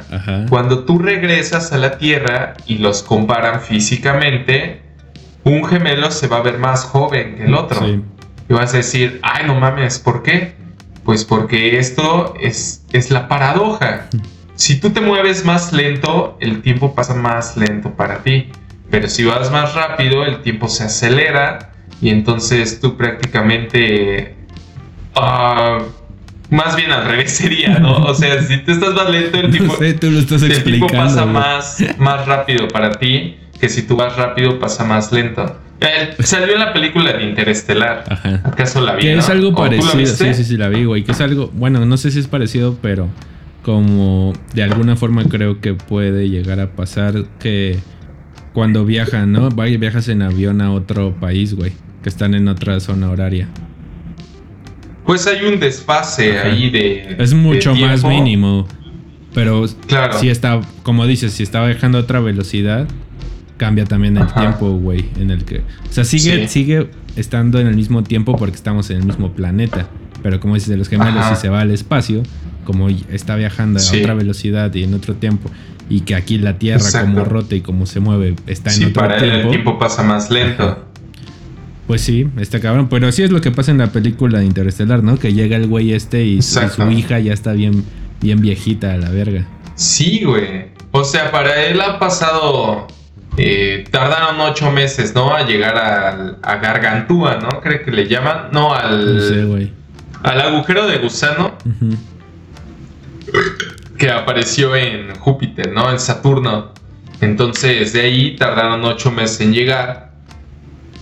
[0.51, 4.83] Cuando tú regresas a la Tierra y los comparan físicamente,
[5.44, 7.87] un gemelo se va a ver más joven que el otro.
[7.87, 10.63] Y vas a decir, ay, no mames, ¿por qué?
[11.05, 14.09] Pues porque esto es, es la paradoja.
[14.55, 18.49] Si tú te mueves más lento, el tiempo pasa más lento para ti.
[18.90, 24.37] Pero si vas más rápido, el tiempo se acelera y entonces tú prácticamente...
[25.14, 25.81] Ah,
[26.51, 27.97] más bien al revés sería, ¿no?
[27.97, 32.69] O sea, si tú estás más lento, el tiempo, el tiempo pasa más, más rápido
[32.69, 35.57] para ti que si tú vas rápido pasa más lento.
[35.81, 38.05] Eh, salió en la película de Interestelar.
[38.11, 38.42] Ajá.
[38.44, 39.00] ¿Acaso la vi?
[39.05, 40.05] Que es algo parecido.
[40.05, 41.03] Sí, sí, sí, la vi, güey.
[41.03, 43.09] Que es algo, bueno, no sé si es parecido, pero
[43.62, 47.79] como de alguna forma creo que puede llegar a pasar que
[48.53, 49.48] cuando viajan, ¿no?
[49.48, 51.72] Viajas en avión a otro país, güey,
[52.03, 53.48] que están en otra zona horaria.
[55.07, 57.16] Pues hay un desfase ahí de.
[57.18, 58.68] Es mucho más mínimo.
[59.33, 60.18] Pero claro.
[60.18, 62.87] si está, como dices, si está viajando a otra velocidad,
[63.57, 65.59] cambia también el tiempo, güey, en el que...
[65.59, 69.88] O sea, sigue, sigue estando en el mismo tiempo porque estamos en el mismo planeta.
[70.23, 72.23] Pero como dices de los gemelos, si se va al espacio,
[72.64, 75.51] como está viajando a otra velocidad y en otro tiempo,
[75.88, 79.19] y que aquí la Tierra como rota y como se mueve está en otro para
[79.19, 79.37] tiempo.
[79.37, 80.87] el tiempo pasa más lento.
[81.87, 82.88] Pues sí, está cabrón.
[82.88, 85.19] Pero así es lo que pasa en la película de Interestelar, ¿no?
[85.19, 87.85] Que llega el güey este y, su hija ya está bien,
[88.23, 89.47] bien viejita a la verga.
[89.75, 90.73] Sí, güey.
[90.93, 92.87] O sea, para él ha pasado
[93.37, 95.35] eh, tardaron ocho meses, ¿no?
[95.35, 95.77] A llegar
[96.42, 97.61] a Gargantúa, ¿no?
[97.61, 98.49] Creo que le llaman.
[98.53, 99.73] No, al.
[100.23, 101.59] Al agujero de gusano.
[103.99, 105.90] Que apareció en Júpiter, ¿no?
[105.90, 106.73] En Saturno.
[107.20, 110.12] Entonces, de ahí tardaron ocho meses en llegar.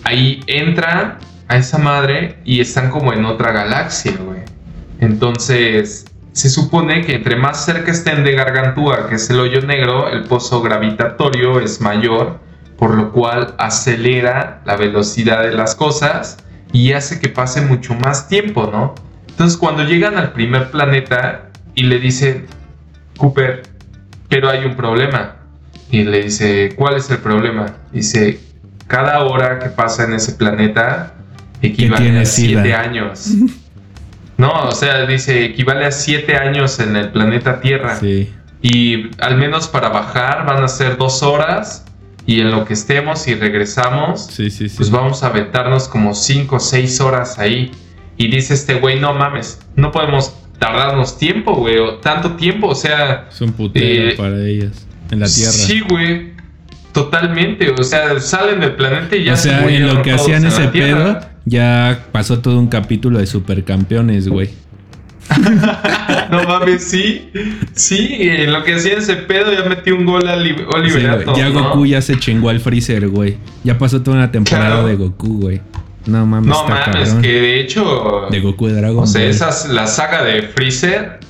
[0.05, 1.19] Ahí entran
[1.49, 4.41] a esa madre y están como en otra galaxia, güey.
[5.01, 10.09] Entonces, se supone que entre más cerca estén de Gargantúa, que es el hoyo negro,
[10.09, 12.41] el pozo gravitatorio es mayor,
[12.79, 16.39] por lo cual acelera la velocidad de las cosas
[16.73, 18.95] y hace que pase mucho más tiempo, ¿no?
[19.29, 22.47] Entonces cuando llegan al primer planeta y le dicen,
[23.19, 23.63] Cooper,
[24.29, 25.37] pero hay un problema.
[25.91, 27.77] Y le dice, ¿cuál es el problema?
[27.93, 28.41] Dice,
[28.87, 31.13] cada hora que pasa en ese planeta
[31.61, 33.29] equivale a 7 años.
[34.43, 37.95] No, o sea, dice, equivale a siete años en el planeta Tierra.
[38.01, 38.29] Sí.
[38.61, 41.85] Y al menos para bajar van a ser dos horas.
[42.27, 46.57] Y en lo que estemos y regresamos, sí, sí, pues vamos a aventarnos como cinco
[46.57, 47.71] o seis horas ahí.
[48.17, 52.75] Y dice este güey, no mames, no podemos tardarnos tiempo, güey, o tanto tiempo, o
[52.75, 53.27] sea...
[53.31, 55.53] Son putero eh, para ellas, en la Tierra.
[55.53, 56.33] Sí, güey,
[56.93, 59.35] totalmente, o sea, salen del planeta y ya...
[59.35, 64.29] O sea, en lo que hacían ese pedo, ya pasó todo un capítulo de supercampeones,
[64.29, 64.51] güey.
[66.31, 67.31] no mames, sí.
[67.73, 71.87] Sí, en lo que hacía ese pedo ya metió un gol a Oliver Ya Goku
[71.87, 73.37] ya se chingó al Freezer, güey.
[73.65, 75.61] Ya pasó toda una temporada de Goku, güey.
[76.07, 78.27] No mames, No mames, que de hecho.
[78.31, 81.21] De Goku de Dragon O sea, esas, la saga de Freezer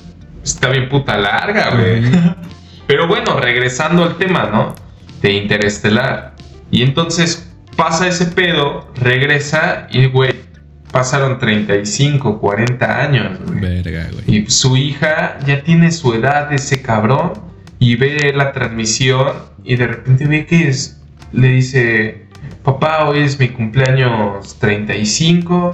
[0.43, 2.01] está bien puta larga, güey.
[2.87, 4.75] Pero bueno, regresando al tema, ¿no?
[5.21, 6.35] De Interestelar.
[6.71, 10.33] Y entonces pasa ese pedo, regresa y, güey,
[10.91, 13.59] pasaron 35, 40 años, güey.
[13.59, 14.23] Verga, güey.
[14.39, 17.33] Y su hija ya tiene su edad, ese cabrón,
[17.79, 19.33] y ve la transmisión
[19.63, 22.25] y de repente ve que es, le dice,
[22.63, 25.71] papá, hoy es mi cumpleaños 35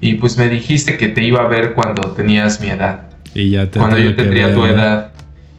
[0.00, 3.10] y pues me dijiste que te iba a ver cuando tenías mi edad.
[3.34, 5.12] Y ya te Cuando yo tendría tu edad.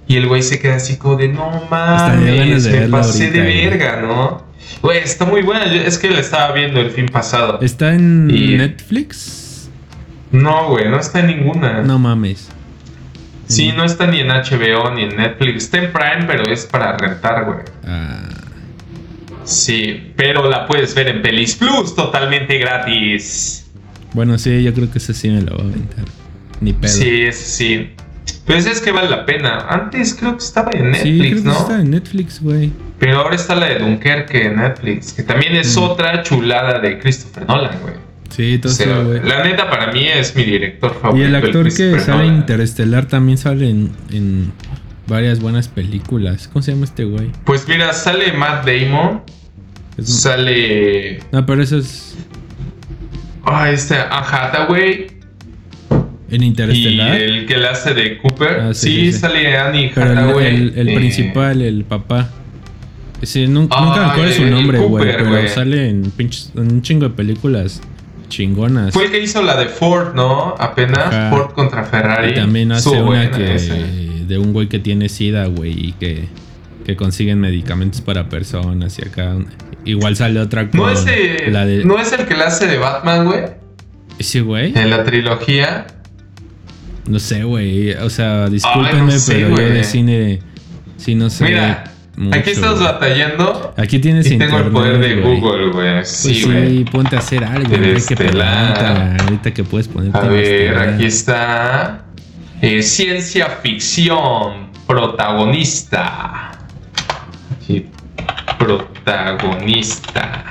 [0.09, 4.43] Y el güey se queda así como de, no mames, me pasé de verga, ¿no?
[4.81, 5.65] Güey, está muy buena.
[5.65, 7.59] es que la estaba viendo el fin pasado.
[7.61, 9.69] ¿Está en Netflix?
[10.31, 11.83] No, güey, no está en ninguna.
[11.83, 12.49] No mames.
[13.45, 15.65] Sí, no está ni en HBO ni en Netflix.
[15.65, 17.59] Está en Prime, pero es para rentar, güey.
[17.85, 18.29] Ah.
[19.43, 23.67] Sí, pero la puedes ver en Pelis Plus totalmente gratis.
[24.13, 26.05] Bueno, sí, yo creo que ese sí me lo va a aventar.
[26.61, 26.91] Ni pedo.
[26.91, 27.89] Sí, ese sí.
[28.49, 29.67] Pero es que vale la pena.
[29.69, 32.71] Antes creo que estaba en Netflix, sí, creo Que está en Netflix, güey.
[32.97, 35.83] Pero ahora está la de Dunkerque en Netflix, que también es mm.
[35.83, 37.93] otra chulada de Christopher Nolan, güey.
[38.31, 39.21] Sí, todo o güey.
[39.21, 41.23] La neta para mí es mi director favorito.
[41.23, 44.51] Y el actor que sale en Interestelar también sale en,
[45.05, 46.47] varias buenas películas.
[46.47, 47.29] ¿Cómo se llama este güey?
[47.43, 49.21] Pues mira, sale Matt Damon.
[50.01, 51.19] Sale.
[51.31, 52.17] No, pero eso es.
[53.45, 55.18] Ah, este, Hathaway.
[56.31, 57.19] ¿En Interestelar?
[57.19, 58.59] Y el que le hace de Cooper.
[58.59, 60.73] Ah, sí, sale Annie Hathaway.
[60.75, 62.29] El, principal, el papá.
[63.21, 65.05] Sí, nunca, nunca me acuerdo su nombre, güey.
[65.05, 67.81] Pero sale en, en un chingo de películas
[68.29, 68.93] chingonas.
[68.93, 70.55] Fue el que hizo la de Ford, ¿no?
[70.57, 71.29] Apenas.
[71.29, 72.31] Ford contra Ferrari.
[72.31, 74.19] Y también hace una que.
[74.27, 75.71] De un güey que tiene sida, güey.
[75.71, 76.27] Y que,
[76.85, 78.97] que consiguen medicamentos para personas.
[78.99, 79.35] Y acá.
[79.85, 81.05] Igual sale otra con ¿No es,
[81.47, 81.85] la de...
[81.85, 83.43] ¿No es el que le hace de Batman, güey?
[84.19, 84.77] Sí, güey.
[84.77, 85.87] En la trilogía.
[87.09, 87.91] No sé, güey.
[87.93, 90.39] O sea, discúlpenme, pero yo de cine.
[90.97, 91.45] Sí, no sé.
[91.45, 91.91] Mira,
[92.31, 93.73] aquí estás batallando.
[93.75, 96.05] Aquí tienes y tengo el poder de Google, güey.
[96.05, 97.75] Sí, pues sí, ponte a hacer algo.
[97.75, 102.05] ahorita que puedes ponerte A ver, aquí está.
[102.61, 104.69] Eh, ciencia ficción.
[104.85, 106.51] Protagonista.
[107.55, 107.87] Aquí,
[108.59, 110.43] protagonista.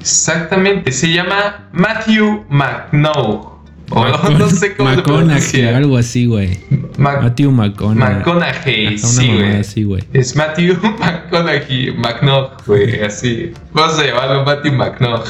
[0.00, 3.49] Exactamente, se llama Matthew McNaught.
[3.92, 6.58] O no sé cómo McConaughey, algo así, güey.
[6.96, 8.18] Matthew McConaughey.
[8.18, 8.98] McConaughey,
[9.64, 10.02] sí, güey.
[10.12, 13.52] Es Matthew McConaughey, McNaught, güey, así.
[13.72, 15.26] Vamos a llamarlo Matthew McNaught.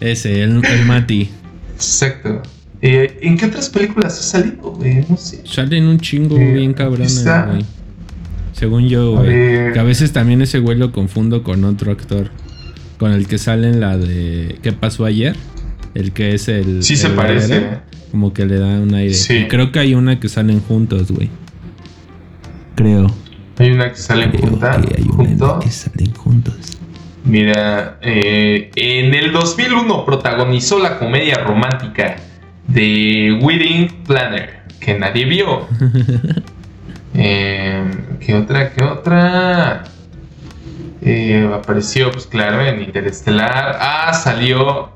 [0.00, 1.30] Ese, el, el Matty.
[1.74, 2.42] Exacto.
[2.82, 5.04] Eh, ¿En qué otras películas ha salido, güey?
[5.08, 5.42] No sé.
[5.44, 7.64] Sale en un chingo eh, bien cabrón, güey.
[8.52, 9.72] Según yo, güey.
[9.72, 12.30] Que a veces también ese güey lo confundo con otro actor.
[12.98, 15.36] Con el que sale en la de ¿Qué pasó ayer?
[15.98, 16.84] El que es el.
[16.84, 17.80] Sí, se parece.
[18.12, 19.12] como que le da un aire.
[19.12, 19.46] Sí.
[19.48, 21.28] creo que hay una que salen juntos, güey.
[22.76, 23.08] Creo.
[23.58, 24.76] Hay una que salen juntas.
[24.76, 26.54] hay una que salen juntos.
[27.24, 32.14] Mira, eh, en el 2001 protagonizó la comedia romántica
[32.68, 35.66] de Wedding Planner, que nadie vio.
[37.14, 37.82] eh,
[38.20, 38.72] ¿Qué otra?
[38.72, 39.82] ¿Qué otra?
[41.02, 43.78] Eh, apareció, pues claro, en Interestelar.
[43.80, 44.92] Ah, salió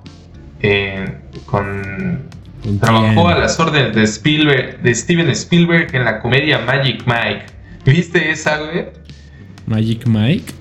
[1.46, 2.30] con
[2.80, 7.46] trabajó a las órdenes de Spielberg, de Steven Spielberg en la comedia Magic Mike.
[7.84, 8.86] ¿Viste esa, güey?
[9.66, 10.52] Magic Mike.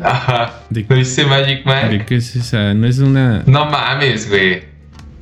[0.00, 0.60] Ajá.
[0.70, 1.88] ¿Lo viste Magic Mike?
[1.88, 2.74] ¿De qué es esa?
[2.74, 3.42] No es una.
[3.46, 4.72] No mames, güey.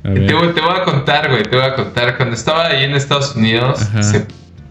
[0.03, 2.17] Te, voy a contar, güey, te voy a contar.
[2.17, 3.87] Cuando estaba ahí en Estados Unidos,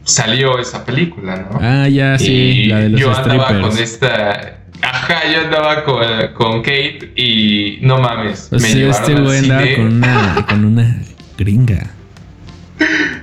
[0.05, 1.59] salió esa película, ¿no?
[1.61, 4.60] Ah, ya, sí, la de los Yo andaba con esta
[4.93, 6.03] Ajá, yo andaba con,
[6.35, 8.49] con Kate y no mames.
[8.51, 11.03] O me sea, este güey andaba con una, con una
[11.39, 11.91] gringa.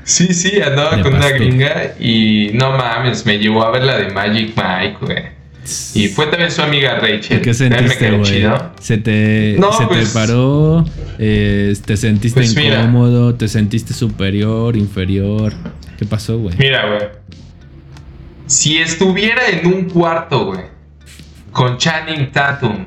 [0.04, 4.12] Sí, sí, andaba con una gringa y no mames, me llevó a ver la de
[4.12, 5.38] Magic Mike, güey.
[5.94, 7.42] Y fue también su amiga Rachel.
[7.42, 8.46] ¿Qué sentiste, güey?
[8.80, 10.86] Se te, se te pues, paró,
[11.20, 15.54] eh, te sentiste pues incómodo, te sentiste superior, inferior.
[15.98, 16.56] ¿Qué pasó, güey?
[16.58, 17.10] Mira, güey.
[18.46, 20.77] Si estuviera en un cuarto, güey
[21.58, 22.86] con Channing Tatum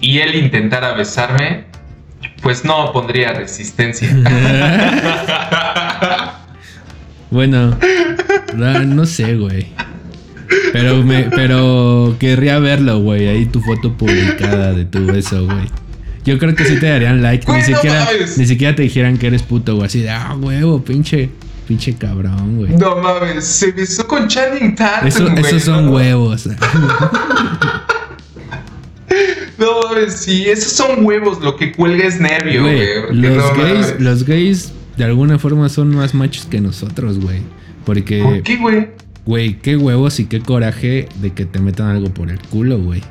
[0.00, 1.64] y él intentara besarme,
[2.40, 4.08] pues no pondría resistencia.
[7.30, 7.76] bueno,
[8.56, 9.66] no, sé, güey.
[10.72, 13.28] Pero me, pero querría verlo, güey.
[13.28, 15.68] Ahí tu foto publicada de tu beso, güey.
[16.24, 17.52] Yo creo que sí te darían like.
[17.52, 19.86] Ni siquiera, ni siquiera te dijeran que eres puto, güey.
[19.86, 21.28] Así de, ah, huevo, pinche,
[21.70, 22.72] pinche cabrón, güey.
[22.76, 25.38] No mames, se besó con Channing Tatum, Eso, güey.
[25.38, 26.48] esos son no, huevos.
[29.58, 31.40] No mames, sí, esos son huevos.
[31.42, 34.00] Lo que cuelga es nervio, Güey, los no gays, mames.
[34.00, 37.40] los gays de alguna forma son más machos que nosotros, güey.
[37.84, 38.88] Porque, ¿Por qué, güey?
[39.26, 43.02] güey, qué huevos y qué coraje de que te metan algo por el culo, güey.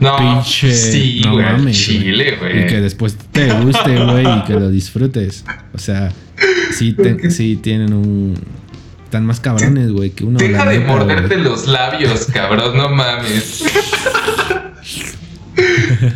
[0.00, 0.72] No, Pinche.
[0.74, 1.44] sí, no güey.
[1.44, 2.62] mames, Chile, güey.
[2.64, 5.44] Y que después te guste, güey, y que lo disfrutes.
[5.74, 6.12] O sea,
[6.72, 8.34] sí, te- sí tienen un.
[9.04, 10.38] Están más cabrones, güey, que uno.
[10.38, 13.64] Deja de morderte los labios, cabrón, no mames.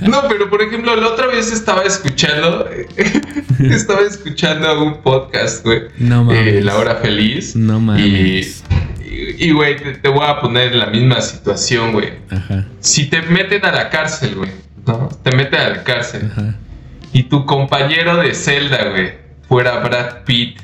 [0.02, 2.68] No, pero por ejemplo, la otra vez estaba escuchando,
[3.58, 5.82] estaba escuchando un podcast, güey.
[5.98, 6.46] No mames.
[6.46, 7.56] eh, La Hora Feliz.
[7.56, 8.62] No mames.
[9.04, 12.10] y, y, güey, te, te voy a poner en la misma situación, güey.
[12.30, 14.50] Ajá, Si te meten a la cárcel, güey,
[14.86, 15.08] ¿no?
[15.24, 16.30] Te meten a la cárcel.
[16.30, 16.54] ajá.
[17.12, 19.12] Y tu compañero de celda, güey,
[19.52, 20.56] fuera Brad Pitt.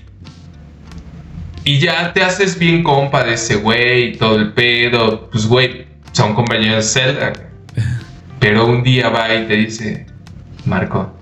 [1.62, 5.28] Y ya te haces bien compa de ese güey todo el pedo.
[5.30, 7.32] Pues, güey, son compañeros de celda.
[8.40, 10.06] Pero un día va y te dice,
[10.64, 11.14] Marco,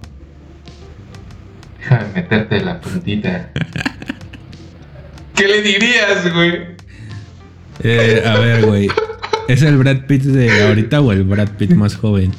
[1.81, 3.51] déjame meterte la puntita.
[5.35, 6.77] ¿Qué le dirías, güey?
[7.83, 8.89] Eh, a ver, güey.
[9.49, 12.31] ¿Es el Brad Pitt de ahorita o el Brad Pitt más joven?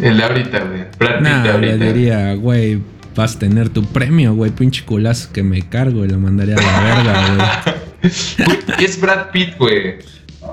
[0.00, 0.84] El de ahorita, güey.
[0.96, 1.84] Brad Pitt de Nah, le ahorita.
[1.92, 2.80] diría, güey,
[3.16, 6.60] vas a tener tu premio, güey, pinche culazo que me cargo y lo mandaría a
[6.62, 7.62] la verga,
[8.02, 9.96] Güey, Es Brad Pitt, güey.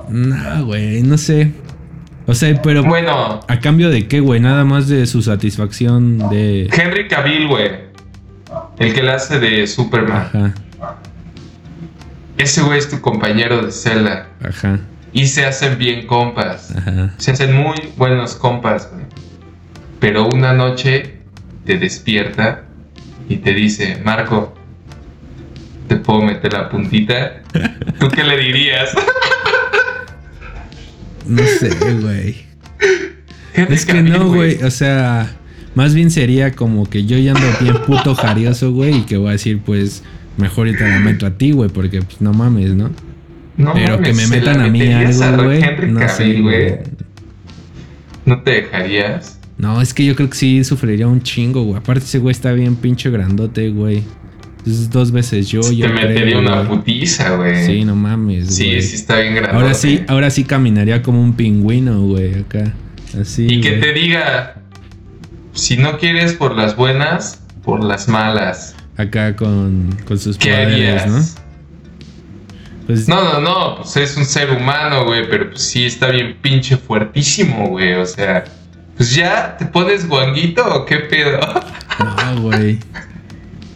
[0.09, 1.51] Nah, güey, no sé.
[2.25, 4.39] O sea, pero Bueno, ¿a cambio de qué, güey?
[4.39, 6.69] Nada más de su satisfacción de...
[6.71, 7.71] Henry Cavill, güey.
[8.79, 10.27] El que le hace de Superman.
[10.33, 10.53] Ajá,
[12.37, 14.27] Ese güey es tu compañero de celda.
[14.43, 14.79] ajá,
[15.11, 16.71] Y se hacen bien compas.
[16.75, 17.13] ajá.
[17.17, 19.05] Se hacen muy buenos compas, güey.
[19.99, 21.19] Pero una noche
[21.65, 22.65] te despierta
[23.29, 24.53] y te dice, Marco,
[25.87, 27.41] ¿te puedo meter la puntita?
[27.99, 28.89] ¿Tú qué le dirías?
[31.25, 31.69] No sé,
[32.01, 32.45] güey.
[33.53, 34.61] Es que no, güey.
[34.63, 35.31] O sea,
[35.75, 39.29] más bien sería como que yo ya ando bien puto jarioso, güey, y que voy
[39.29, 40.03] a decir, pues,
[40.37, 42.91] mejor yo te la meto a ti, güey, porque pues no mames, ¿no?
[43.55, 45.61] No Pero que me ¿se metan a mí algo, güey.
[45.87, 46.79] No sé, güey.
[48.25, 49.39] ¿No te dejarías?
[49.63, 51.77] No, es que yo creo que sí sufriría un chingo, güey.
[51.77, 54.03] Aparte ese güey está bien pinche grandote, güey.
[54.67, 57.65] Es dos veces yo, yo te metería una putiza, güey.
[57.65, 58.81] Sí, no mames, Sí, güey.
[58.81, 59.55] sí está bien grande.
[59.55, 62.73] Ahora sí, ahora sí caminaría como un pingüino, güey, acá.
[63.19, 63.47] Así.
[63.49, 64.55] Y que te diga,
[65.53, 68.75] si no quieres por las buenas, por las malas.
[68.97, 71.07] Acá con, con sus ¿Qué harías?
[71.07, 71.23] ¿no?
[72.85, 76.35] Pues No, no, no, pues es un ser humano, güey, pero pues sí está bien
[76.41, 77.93] pinche fuertísimo, güey.
[77.93, 78.43] O sea,
[78.97, 81.39] pues ya te pones guanguito o qué pedo.
[81.99, 82.79] no, güey.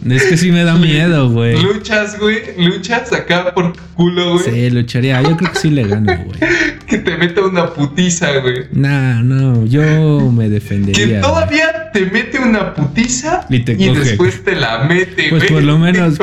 [0.08, 1.60] Es que sí me da miedo, güey.
[1.60, 4.44] Luchas, güey, luchas acá por culo, güey.
[4.44, 5.20] Sí, lucharía.
[5.22, 6.38] Yo creo que sí le gano, güey.
[6.88, 8.64] Que te meta una putiza, güey.
[8.72, 11.16] Nah, no, yo me defendería.
[11.16, 14.00] Que todavía te mete una putiza Y te coge.
[14.00, 15.40] después te la mete, güey.
[15.40, 16.18] Pues por lo menos,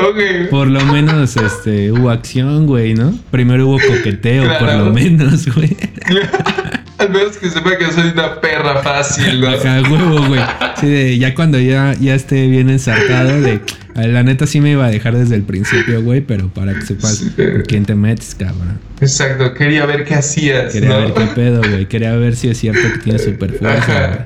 [0.50, 3.16] por lo menos, este, hubo acción, güey, ¿no?
[3.30, 5.76] Primero hubo coqueteo, por lo menos, güey.
[6.98, 9.50] Al menos que sepa que soy una perra fácil, ¿no?
[9.50, 10.40] Acá huevo, güey.
[10.80, 13.60] Sí, de, ya cuando ya, ya esté bien ensartado, de,
[13.94, 16.80] "Ay, la neta sí me iba a dejar desde el principio, güey, pero para que
[16.82, 17.32] sepas Sí.
[17.68, 18.78] quién te metes, cabrón.
[19.00, 20.98] Exacto, quería ver qué hacías, Quería ¿no?
[21.00, 21.86] ver qué pedo, güey.
[21.86, 24.22] Quería ver si es cierto que tienes super fuerza, Ajá.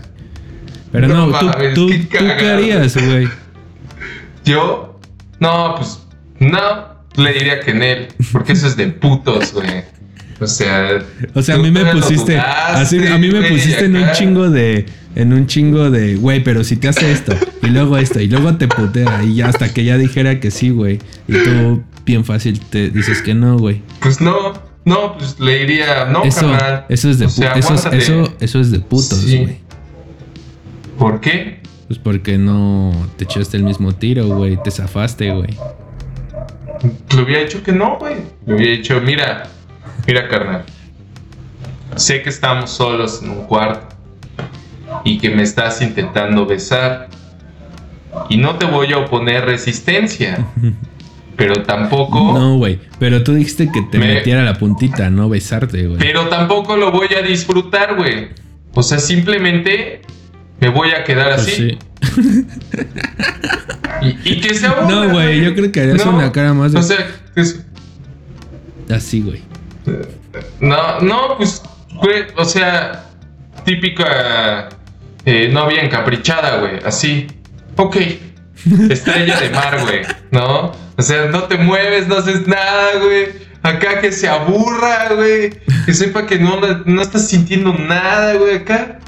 [0.93, 3.29] Pero No no, tú, tú, qué ¿tú qué harías, güey?
[4.45, 4.99] Yo,
[5.39, 6.01] no, pues,
[6.39, 9.85] no, le diría que en él, porque eso es de putos, güey.
[10.41, 10.99] O sea,
[11.35, 14.87] O sea, a mí me pusiste, así, a mí me pusiste en un chingo de,
[15.15, 18.57] en un chingo de, güey, pero si te hace esto, y luego esto, y luego
[18.57, 20.99] te putea, y ya hasta que ya dijera que sí, güey,
[21.29, 23.83] y tú bien fácil te dices que no, güey.
[24.01, 24.55] Pues no,
[24.87, 26.87] no, pues le diría, no, Eso, carnal.
[26.89, 29.39] eso es de O sea, eso, eso, eso es de putos, Sí.
[29.39, 29.59] güey.
[30.99, 31.61] ¿Por qué?
[31.87, 35.51] Pues porque no te echaste el mismo tiro, güey, te zafaste, güey.
[37.15, 38.17] Le hubiera dicho que no, güey.
[38.47, 39.49] Le hubiera dicho, mira,
[40.07, 40.65] mira, carnal.
[41.97, 43.95] Sé que estamos solos en un cuarto
[45.05, 47.09] y que me estás intentando besar.
[48.29, 50.47] Y no te voy a oponer resistencia.
[51.37, 52.39] Pero tampoco.
[52.39, 55.99] No, güey, pero tú dijiste que te Me- metiera la puntita, no besarte, güey.
[55.99, 58.29] Pero tampoco lo voy a disfrutar, güey.
[58.75, 60.03] O sea, simplemente
[60.61, 61.79] me voy a quedar Pues así.
[61.79, 61.79] sí.
[64.03, 66.73] Y, y que se aburra, No, güey, yo creo que harías No, una cara más
[66.73, 66.99] de- O sea,
[67.37, 67.65] es-
[68.91, 69.41] Así, güey.
[70.61, 71.63] No, no, pues,
[71.95, 73.05] güey, o sea,
[73.65, 74.69] típica
[75.25, 77.27] eh, novia encaprichada, güey, así.
[77.77, 77.97] Ok,
[78.91, 80.73] estrella de mar, güey, ¿no?
[80.97, 83.29] O sea, no te mueves, no haces nada, güey.
[83.63, 85.51] Acá que se aburra, güey.
[85.85, 88.99] Que sepa que no, no estás sintiendo nada, güey, acá.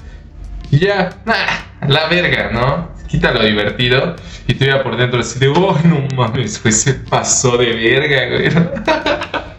[0.70, 2.90] Y ya, nah, la verga, ¿no?
[3.08, 4.16] Quita lo divertido.
[4.46, 8.28] Y tú ya por dentro así de, oh, no mames, güey, se pasó de verga,
[8.28, 8.48] güey.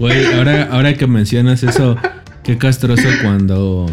[0.00, 1.94] Güey, ahora, ahora que mencionas eso,
[2.42, 3.84] qué castroso cuando,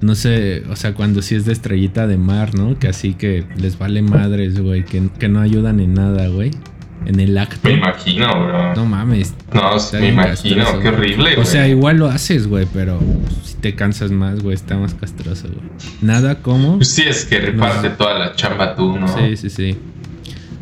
[0.00, 2.78] no sé, o sea, cuando sí es de estrellita de mar, ¿no?
[2.78, 6.52] Que así que les vale madres, güey, que, que no ayudan en nada, güey.
[7.04, 7.68] En el acto.
[7.68, 8.76] Me imagino, bro.
[8.76, 9.34] No mames.
[9.52, 11.36] No, me imagino, qué horrible, güey.
[11.36, 12.98] O sea, igual lo haces, güey, pero
[13.44, 15.68] si te cansas más, güey, está más castroso, güey.
[16.00, 16.76] Nada como.
[16.76, 19.08] Pues sí, es que reparte toda la chamba tú, ¿no?
[19.08, 19.76] Sí, sí, sí.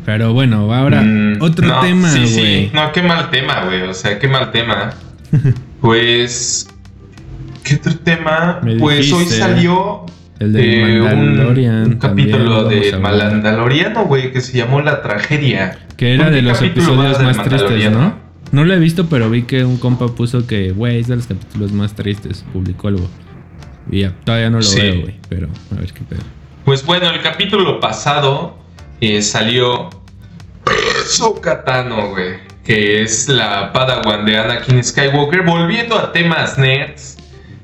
[0.05, 2.27] Pero bueno, ahora mm, otro tema, güey.
[2.27, 3.83] Sí, sí, no, qué mal tema, güey.
[3.83, 4.91] O sea, qué mal tema.
[5.81, 6.67] pues.
[7.63, 8.59] ¿Qué otro tema?
[8.79, 10.05] pues hoy salió.
[10.39, 15.77] El de eh, un, capítulo de Malandaloriano, güey, que se llamó La Tragedia.
[15.97, 18.15] Que era de los episodios más, tristes, ¿no?
[18.51, 21.27] No lo he visto, pero vi que un compa puso que, güey, es de los
[21.27, 22.43] capítulos más tristes.
[22.51, 23.07] Publicó algo.
[23.91, 25.15] Y ya, todavía no lo veo, güey.
[25.29, 26.21] Pero a ver qué pedo.
[26.65, 28.60] Pues bueno, el capítulo pasado
[29.01, 29.89] eh, salió
[30.63, 35.41] Peso Katano, güey, que es la Padawan de Anakin Skywalker.
[35.41, 37.17] Volviendo a temas nerds,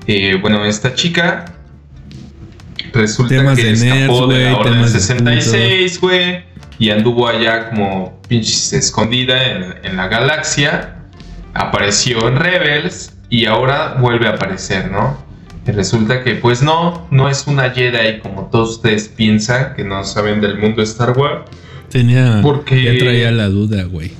[0.08, 1.46] eh, bueno, esta chica
[2.92, 6.44] resulta que escapó de la Orden 66, güey,
[6.80, 10.96] y anduvo allá como pinches escondida en, en la galaxia.
[11.54, 15.27] Apareció en Rebels y ahora vuelve a aparecer, ¿no?
[15.68, 20.02] Y resulta que pues no, no es una Jedi como todos ustedes piensan, que no
[20.06, 21.42] saben del mundo Star Wars.
[21.90, 24.14] Tenía, porque ya traía la duda, güey.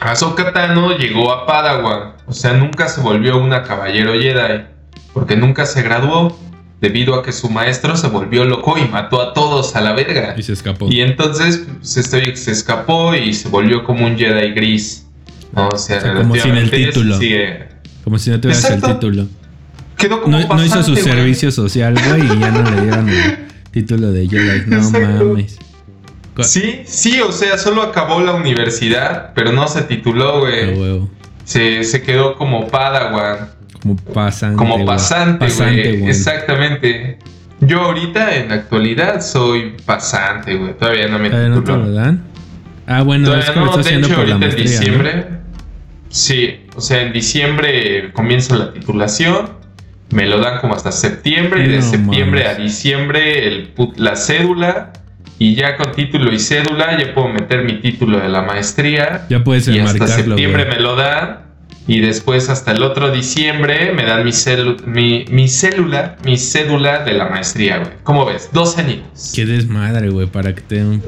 [0.00, 4.64] Ahsoka Tano llegó a Padawan, o sea, nunca se volvió una caballero Jedi,
[5.14, 6.38] porque nunca se graduó,
[6.80, 10.34] debido a que su maestro se volvió loco y mató a todos a la verga.
[10.36, 10.88] Y se escapó.
[10.90, 15.06] Y entonces se, pues, se escapó y se volvió como un Jedi gris.
[15.54, 17.18] O sea, como sin el título.
[18.04, 19.28] Como si no tuvieras el título
[20.08, 23.38] no, hizo su servicio social, güey, y ya no le dieron el
[23.70, 24.62] título de Jedi.
[24.66, 25.58] No mames.
[26.40, 31.08] Sí, sí, o sea, solo acabó la universidad, pero no se tituló, güey.
[31.44, 33.50] Se, se, quedó como Padawan.
[33.82, 34.56] Como pasante.
[34.56, 35.46] Como pasante,
[35.98, 36.08] güey.
[36.08, 37.18] Exactamente.
[37.60, 40.76] Yo ahorita, en la actualidad, soy pasante, güey.
[40.76, 41.48] Todavía no me tituló.
[41.48, 42.24] no te lo dan?
[42.86, 45.26] Ah, bueno, Todavía es que no, de hecho, ahorita en diciembre.
[46.08, 49.61] Sí, o sea, en diciembre comienza la titulación
[50.12, 54.92] me lo dan como hasta septiembre y de septiembre a diciembre el, la cédula
[55.38, 59.26] y ya con título y cédula ya puedo meter mi título de la maestría.
[59.28, 61.40] Ya puedes Y hasta septiembre me lo dan
[61.88, 64.32] y después hasta el otro diciembre me dan mi,
[64.86, 67.90] mi, mi célula, mi cédula de la maestría, güey.
[68.04, 68.50] ¿Cómo ves?
[68.52, 69.32] Dos años.
[69.34, 71.02] Qué desmadre, güey, para que te den un,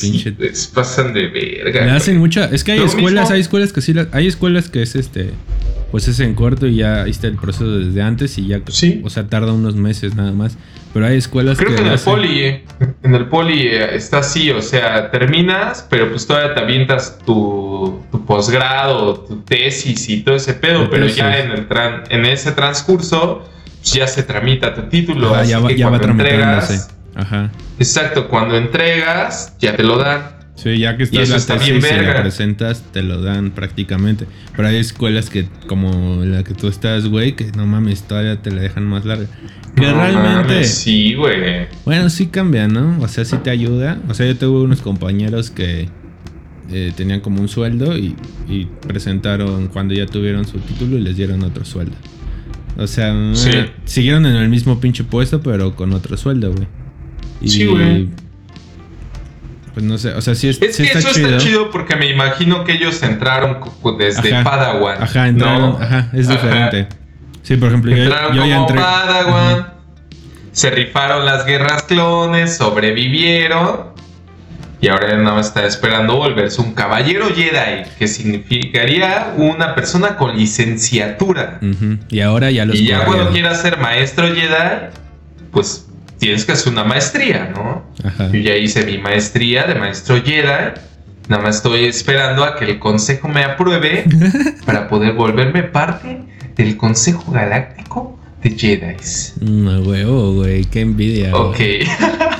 [0.00, 0.32] pinche...
[0.72, 1.84] pasan de verga.
[1.84, 2.44] Me hacen mucha...
[2.44, 3.94] Es que hay escuelas, hay escuelas que sí...
[4.12, 5.32] Hay escuelas que es este
[5.92, 9.02] pues es en corto y ya está el proceso desde antes y ya, ¿Sí?
[9.04, 10.56] o sea, tarda unos meses nada más.
[10.94, 12.64] Pero hay escuelas Creo que, en el poli, eh,
[13.02, 18.02] en el poli eh, está así, o sea, terminas, pero pues todavía te avientas tu,
[18.10, 21.66] tu posgrado, tu tesis y todo ese pedo, pero ya en, el
[22.08, 23.42] en ese transcurso
[23.80, 27.50] pues, ya se tramita tu título, así ya, que ya cuando entregas, Ajá.
[27.78, 30.41] Exacto, cuando entregas ya te lo dan.
[30.54, 34.26] Sí, ya que estás la tesis y la presentas, te lo dan prácticamente.
[34.54, 38.50] Pero hay escuelas que, como la que tú estás, güey, que no mames, todavía te
[38.50, 39.26] la dejan más larga.
[39.74, 40.64] Que realmente.
[40.64, 41.66] sí, güey.
[41.84, 42.98] Bueno, sí cambia, ¿no?
[43.00, 43.98] O sea, sí te ayuda.
[44.08, 45.88] O sea, yo tuve unos compañeros que
[46.70, 48.14] eh, tenían como un sueldo y,
[48.86, 51.96] presentaron cuando ya tuvieron su título y les dieron otro sueldo.
[52.76, 53.14] O sea,
[53.84, 56.68] siguieron en el mismo pinche puesto, pero con otro sueldo, güey.
[57.48, 58.08] sí, güey.
[59.74, 62.64] Pues no sé, o sea, sí, es, es que eso está chido porque me imagino
[62.64, 63.58] que ellos entraron
[63.98, 65.02] desde Padawan.
[65.02, 66.88] Ajá, entraron, ajá, es diferente.
[67.42, 69.72] Sí, por ejemplo, entraron yo, como Padawan,
[70.52, 73.92] se rifaron las guerras clones, sobrevivieron
[74.82, 81.60] y ahora más está esperando volverse un caballero Jedi, que significaría una persona con licenciatura.
[82.10, 84.90] Y ahora ya los Y ya cuando quiera ser maestro Jedi,
[85.52, 85.88] pues
[86.22, 87.82] tienes que hacer una maestría, ¿no?
[88.30, 90.70] Yo ya hice mi maestría de maestro Jedi.
[91.26, 94.04] Nada más estoy esperando a que el consejo me apruebe
[94.64, 96.22] para poder volverme parte
[96.54, 98.96] del Consejo Galáctico de Jedi.
[99.40, 101.34] No, huevo, güey, qué envidia.
[101.34, 101.58] Ok.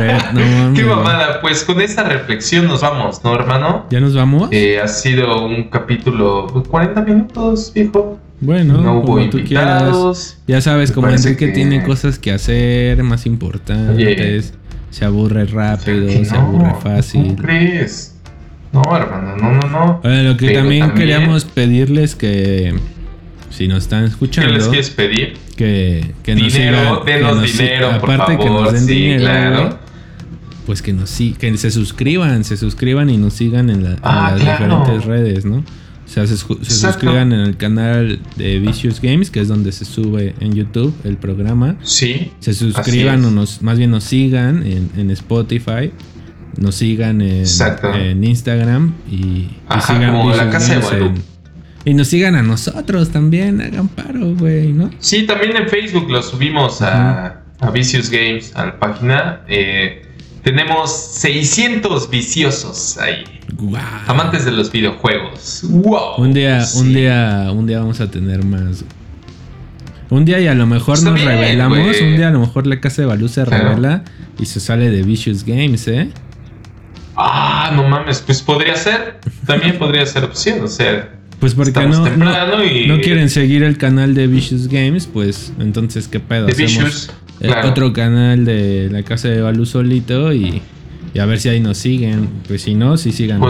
[0.74, 1.40] Qué mamada.
[1.40, 3.86] Pues con esta reflexión nos vamos, ¿no, hermano?
[3.90, 4.48] ¿Ya nos vamos?
[4.52, 8.18] Eh, ha sido un capítulo 40 minutos, viejo.
[8.40, 10.38] Bueno, no hubo invitados.
[10.46, 11.52] Ya sabes, como Enrique que...
[11.52, 14.54] tiene cosas que hacer más importantes.
[14.90, 17.22] Se aburre rápido, se aburre fácil.
[17.22, 18.16] ¿Cómo crees?
[18.72, 20.00] No, hermano, no, no, no.
[20.02, 22.74] Bueno, lo que también, queríamos pedirles que
[23.50, 24.50] si nos están escuchando.
[24.50, 25.34] ¿Qué les quieres pedir?
[25.56, 27.04] Que, que nos sigan.
[27.04, 28.44] Denos dinero, aparte por favor.
[28.44, 29.22] que nos den dinero.
[29.22, 29.78] Claro.
[30.66, 35.04] Pues que nos que se suscriban, se suscriban y nos sigan en, ah, las diferentes
[35.04, 35.64] redes, ¿no?
[36.10, 40.34] O sea, se, suscriban en el canal de Vicious Games, que es donde se sube
[40.40, 41.76] en YouTube el programa.
[41.84, 42.32] Sí.
[42.40, 45.92] Se suscriban o nos, más bien nos sigan en, Spotify.
[46.56, 47.44] Nos sigan en,
[47.94, 49.50] en Instagram y,
[49.86, 51.12] sigan como la casa de
[51.84, 54.90] y nos sigan a nosotros también, hagan paro, güey, ¿no?
[54.98, 59.42] Sí, también en Facebook lo subimos a, a Vicious Games, a la página.
[59.48, 60.02] Eh,
[60.42, 63.24] tenemos 600 viciosos ahí.
[64.06, 65.62] Amantes de los videojuegos.
[65.68, 66.16] Wow.
[66.18, 68.84] Un día, un día, un día vamos a tener más.
[70.10, 71.78] Un día y a lo mejor nos revelamos.
[72.00, 74.02] Un día a lo mejor la casa de Balú se revela
[74.38, 76.10] y se sale de Vicious Games, ¿eh?
[77.16, 79.20] Ah, no mames, pues podría ser.
[79.46, 81.10] También podría ser opción, o sea.
[81.38, 86.46] Pues porque no, no, quieren seguir el canal de Vicious Games, pues entonces qué pedo.
[86.46, 87.10] De Vicious.
[87.64, 90.60] Otro canal de la casa de Balú solito y,
[91.18, 92.28] a ver si ahí nos siguen.
[92.46, 93.42] Pues si no, si sigan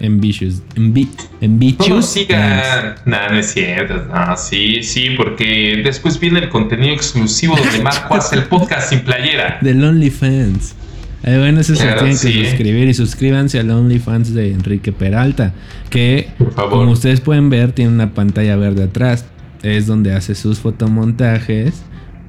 [0.00, 0.62] en Vicious.
[0.76, 0.94] En,
[1.40, 1.88] en Vicious.
[1.88, 2.94] No sigan.
[3.04, 4.06] No, no es cierto.
[4.06, 9.00] No, sí, sí, porque después viene el contenido exclusivo donde Marco hace el podcast sin
[9.00, 9.58] playera.
[9.60, 10.74] Del OnlyFans.
[11.22, 15.52] Eh, bueno, eso se tienen que suscribir y suscríbanse al OnlyFans de Enrique Peralta,
[15.90, 19.26] que como ustedes pueden ver tiene una pantalla verde atrás.
[19.62, 21.82] Es donde hace sus fotomontajes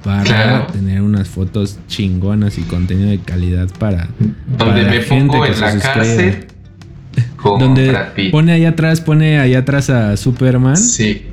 [0.04, 4.08] para tener unas fotos chingonas y contenido de calidad para
[4.58, 6.46] donde me pongo en la cárcel
[7.44, 10.76] donde pone ahí atrás pone ahí atrás a Superman.
[10.76, 11.26] Sí.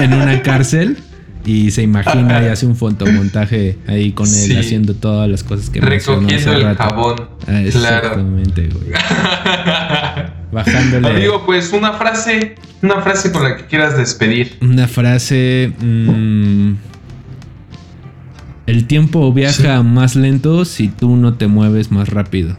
[0.00, 0.98] En una cárcel
[1.44, 5.80] y se imagina y hace un fotomontaje ahí con él haciendo todas las cosas que
[5.80, 8.90] recogiendo el jabón ah, exactamente güey.
[10.52, 11.08] Bajándole.
[11.08, 14.56] Amigo pues una frase una frase con la que quieras despedir.
[14.60, 16.72] Una frase mmm,
[18.70, 22.54] el tiempo viaja más lento si tú no te mueves más rápido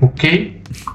[0.00, 0.24] ok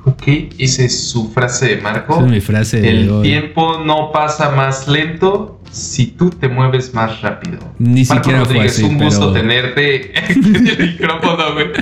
[0.05, 0.23] Ok,
[0.59, 2.15] esa es su frase de Marco.
[2.15, 7.21] Esa es mi frase El tiempo no pasa más lento si tú te mueves más
[7.21, 7.59] rápido.
[7.79, 11.67] Ni siquiera Rodríguez, fue así, un gusto tenerte en el micrófono, güey.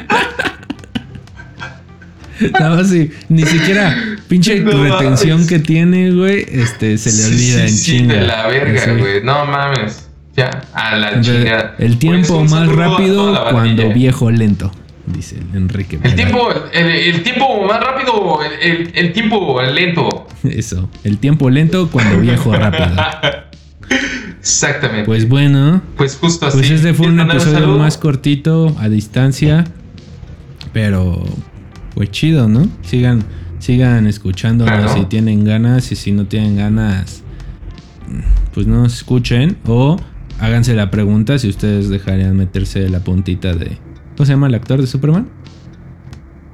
[2.60, 3.96] No, así, ni siquiera
[4.28, 9.24] pinche retención que tiene, güey, este, se le olvida en sí, de la verga, güey.
[9.24, 10.10] No mames.
[10.36, 11.76] Ya, a la chingada.
[11.78, 14.72] El tiempo pues, más rápido cuando viejo lento
[15.06, 16.00] dice Enrique.
[16.04, 20.28] El tiempo, el, tiempo más rápido, el, el, tiempo lento.
[20.44, 22.90] Eso, el tiempo lento cuando viejo rápido.
[24.40, 25.06] Exactamente.
[25.06, 25.82] Pues bueno.
[25.98, 26.68] Pues justo pues así.
[26.68, 29.66] Pues este fue un episodio más cortito, a distancia.
[30.74, 31.24] Pero,
[31.94, 32.68] pues chido, ¿no?
[32.82, 33.24] Sigan,
[33.60, 37.24] sigan escuchándonos si tienen ganas y si no tienen ganas,
[38.54, 39.58] pues no escuchen.
[39.68, 39.98] O
[40.42, 43.78] háganse la pregunta si ustedes dejarían meterse la puntita de
[44.18, 45.30] ¿Cómo se llama el actor de Superman?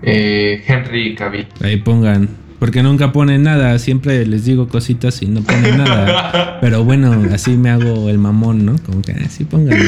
[0.04, 1.48] Eh, Henry Cavill.
[1.62, 2.30] Ahí pongan.
[2.60, 3.78] Porque nunca ponen nada.
[3.80, 6.58] Siempre les digo cositas y no ponen nada.
[6.62, 8.76] Pero bueno, así me hago el mamón, ¿no?
[8.86, 9.80] Como que así ah, pongan.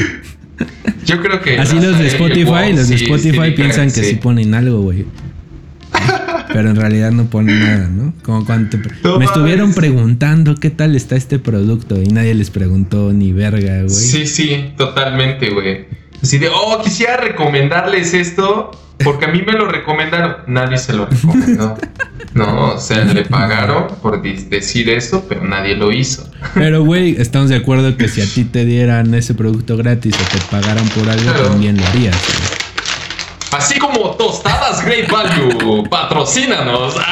[1.06, 1.58] Yo creo que.
[1.58, 4.16] Así los de Spotify, los de Spotify piensan que sí.
[4.16, 5.06] ponen algo, güey.
[6.52, 8.12] Pero en realidad no ponen nada, ¿no?
[8.22, 8.76] Como cuando
[9.18, 13.90] me estuvieron preguntando qué tal está este producto y nadie les preguntó ni verga, güey.
[13.90, 15.86] Sí, sí, totalmente, güey.
[16.22, 18.70] Así de, oh, quisiera recomendarles esto,
[19.02, 20.36] porque a mí me lo recomendaron.
[20.46, 21.76] Nadie se lo recomendó.
[22.34, 26.30] No, o sea, le pagaron por decir eso, pero nadie lo hizo.
[26.54, 30.38] Pero, güey, estamos de acuerdo que si a ti te dieran ese producto gratis o
[30.38, 32.16] te pagaran por algo, también lo harías.
[33.52, 36.94] Así como tostadas Great Value, patrocínanos.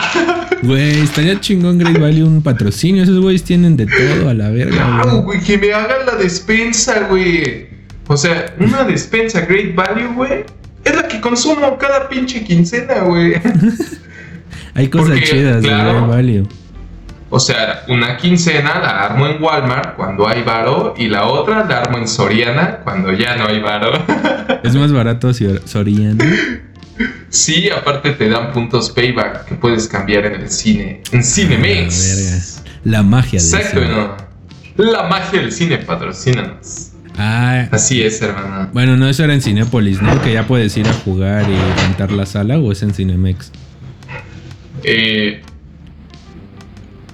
[0.61, 3.05] Güey, estaría chingón Great Value un patrocinio.
[3.05, 4.75] Esos güeyes tienen de todo a la verga.
[4.75, 7.69] Claro, güey, que me hagan la despensa, güey.
[8.09, 10.45] O sea, una despensa Great Value, güey,
[10.85, 13.35] es la que consumo cada pinche quincena, güey.
[14.75, 16.49] Hay cosas chidas de Great Value.
[17.31, 21.81] O sea, una quincena la armo en Walmart cuando hay varo y la otra la
[21.81, 23.93] armo en Soriana cuando ya no hay varo.
[24.65, 26.25] ¿Es más barato Soriana?
[27.29, 31.03] Sí, aparte te dan puntos payback que puedes cambiar en el cine.
[31.13, 32.63] En Cinemex.
[32.85, 34.17] La, la magia del Exacto, ¿no?
[34.83, 36.93] La magia del cine, patrocínanos.
[37.19, 38.71] Ah, Así es, hermano.
[38.73, 40.23] bueno, no, eso era en Cinépolis, ¿no?
[40.23, 43.51] Que ya puedes ir a jugar y rentar la sala o es en Cinemex.
[44.85, 45.43] Eh,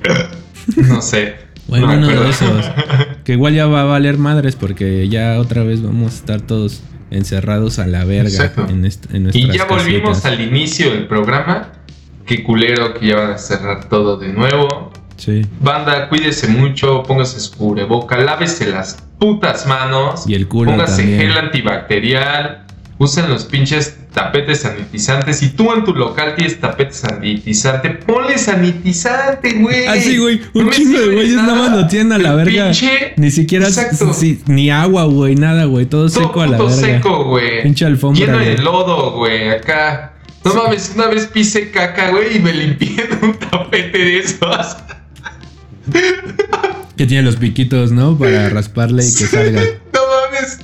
[0.76, 1.36] no sé.
[1.68, 2.64] Bueno, No de esos.
[3.24, 6.82] Que igual ya va a valer madres porque ya otra vez vamos a estar todos
[7.11, 11.72] encerrados a la verga en, en Y ya volvimos al inicio del programa.
[12.26, 14.92] Qué culero que ya van a cerrar todo de nuevo.
[15.16, 15.46] Sí.
[15.61, 20.28] Banda, cuídese mucho, póngase su cubreboca, lávese las putas manos.
[20.28, 21.20] Y el culo Póngase también.
[21.20, 22.64] gel antibacterial.
[23.05, 25.38] Usen los pinches tapetes sanitizantes.
[25.38, 29.86] Si tú en tu local tienes tapete sanitizante, ponle sanitizante, güey.
[29.86, 30.40] Así, Ah, güey.
[30.55, 32.70] No Un me chingo de güeyes nada más lo tienen a la verga.
[32.70, 35.86] pinche- Ni siquiera sí, ni agua, güey, nada, güey.
[35.86, 36.74] Todo, Todo seco a la verga.
[36.74, 37.62] seco, güey.
[37.62, 39.50] Pinche alfombra, Lleno de lodo, güey.
[39.50, 40.12] Acá.
[40.44, 44.76] No mames, una vez pisé caca, güey, y me limpié en un tapete de esos.
[46.96, 48.16] Que tiene los piquitos, ¿no?
[48.16, 49.61] Para rasparle y que salga.
[49.94, 50.00] No
[50.30, 50.59] mames.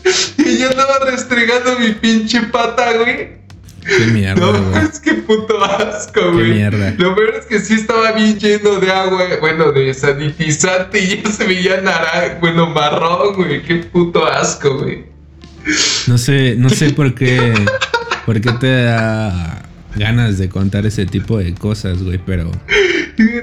[1.05, 3.39] Restregando mi pinche pata, güey.
[3.87, 4.63] Qué mierda, No güey.
[4.63, 6.53] mames, qué puto asco, Qué güey.
[6.53, 6.95] mierda.
[6.99, 11.31] Lo peor es que sí estaba bien lleno de agua, bueno, de sanitizante y ya
[11.31, 13.63] se veía naranja, bueno, marrón, güey.
[13.63, 15.05] Qué puto asco, güey.
[16.07, 17.55] No sé, no sé por qué.
[18.27, 19.63] Por qué te da
[19.97, 22.51] ganas de contar ese tipo de cosas, güey, pero.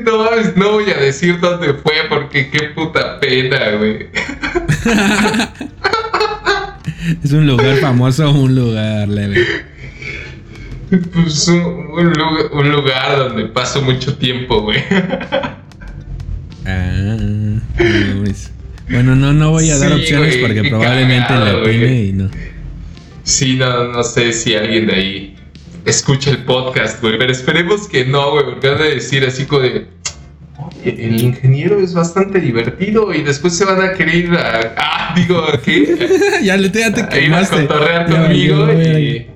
[0.01, 4.07] No mames, no voy a decir dónde fue porque qué puta pena, güey.
[7.23, 9.45] ¿Es un lugar famoso o un lugar leve?
[11.13, 14.79] Pues un, un lugar, un lugar donde paso mucho tiempo, güey.
[16.65, 17.17] Ah.
[18.89, 21.77] Bueno, no, no voy a dar Sí, opciones porque probablemente cagado, güey.
[21.77, 22.29] opine y no.
[23.23, 25.35] Sí, no, no sé si alguien de ahí
[25.85, 29.61] escucha el podcast, güey, pero esperemos que no, güey, porque van a decir así como
[29.61, 29.87] de,
[30.83, 35.43] el ingeniero es bastante divertido y después se van a querer ir a, ah, digo,
[35.63, 35.97] ¿qué?
[36.43, 39.27] ya le te, ya te A ir a cotorrear Ya conmigo valió, y...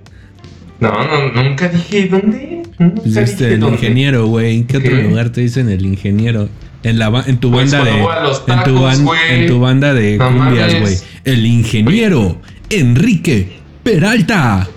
[0.80, 2.64] No, no, nunca dije dónde.
[2.80, 3.76] Nunca Pues este, dije el dónde.
[3.78, 4.56] ingeniero, güey.
[4.56, 6.50] ¿En qué otro lugar te dicen el ingeniero?
[6.84, 7.92] En, la, en tu banda de.
[7.92, 10.96] en, tu ban- en tu banda de No cumbias, güey.
[11.24, 13.50] El ingeniero Enrique
[13.84, 14.68] Peralta.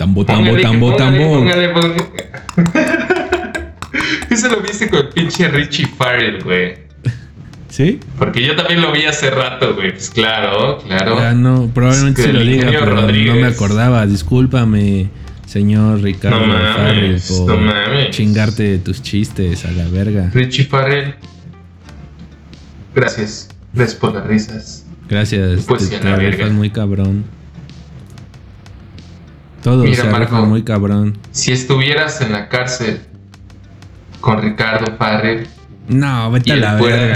[0.00, 1.34] Tambo, tambo, Póngale, tambo, póngale, tambo.
[1.34, 1.68] póngale,
[4.78, 6.74] viste con el pinche Richie Farrell, güey.
[7.68, 7.98] ¿Sí?
[8.18, 9.92] Porque yo también lo vi hace rato, güey.
[9.92, 11.18] Pues claro, claro.
[11.18, 13.34] Ah, no, probablemente Es lo diga, pero no Rodríguez.
[13.36, 14.06] me acordaba.
[14.06, 15.08] Discúlpame,
[15.46, 18.10] señor Ricardo No mames, Farrell, por no mames.
[18.10, 20.30] chingarte de tus chistes a la verga.
[20.32, 21.14] Richie Farrell.
[22.94, 23.48] Gracias.
[23.72, 24.86] Gracias por las risas.
[25.08, 27.24] Gracias, Pues te, te rifas muy cabrón.
[29.62, 30.46] Todo Mira, se Marco.
[30.46, 31.18] muy cabrón.
[31.32, 33.00] Si estuvieras en la cárcel
[34.24, 35.46] con Ricardo Farrell
[35.88, 37.14] No, vete a la verga.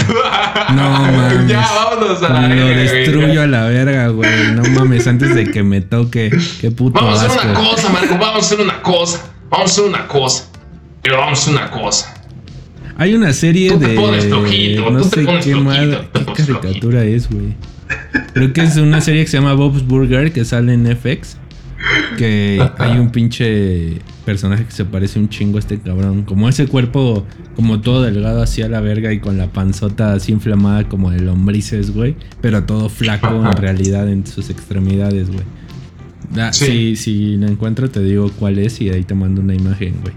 [0.75, 1.47] No mames.
[1.47, 2.75] Ya, vámonos a la Lo verga, güey.
[2.87, 4.51] destruyo a la verga, güey.
[4.53, 6.29] No mames, antes de que me toque.
[6.61, 8.17] Qué puto Vamos a hacer una cosa, Marco.
[8.19, 9.25] Vamos a hacer una cosa.
[9.49, 10.43] Vamos a hacer una cosa.
[11.01, 12.13] Pero vamos a hacer una cosa.
[12.97, 13.95] Hay una serie Tú te de.
[13.95, 17.55] pones flojito, no tú te sé pones qué, te qué caricatura es, güey.
[18.33, 21.37] Creo que es una serie que se llama Bob's Burger que sale en FX.
[22.17, 26.23] Que hay un pinche personaje que se parece un chingo a este cabrón.
[26.23, 27.25] Como ese cuerpo,
[27.55, 31.21] como todo delgado así a la verga y con la panzota así inflamada como de
[31.21, 32.15] lombrices, güey.
[32.41, 35.43] Pero todo flaco en realidad en sus extremidades, güey.
[36.37, 36.65] Ah, Sí.
[36.65, 40.13] si, si la encuentro te digo cuál es y ahí te mando una imagen, güey.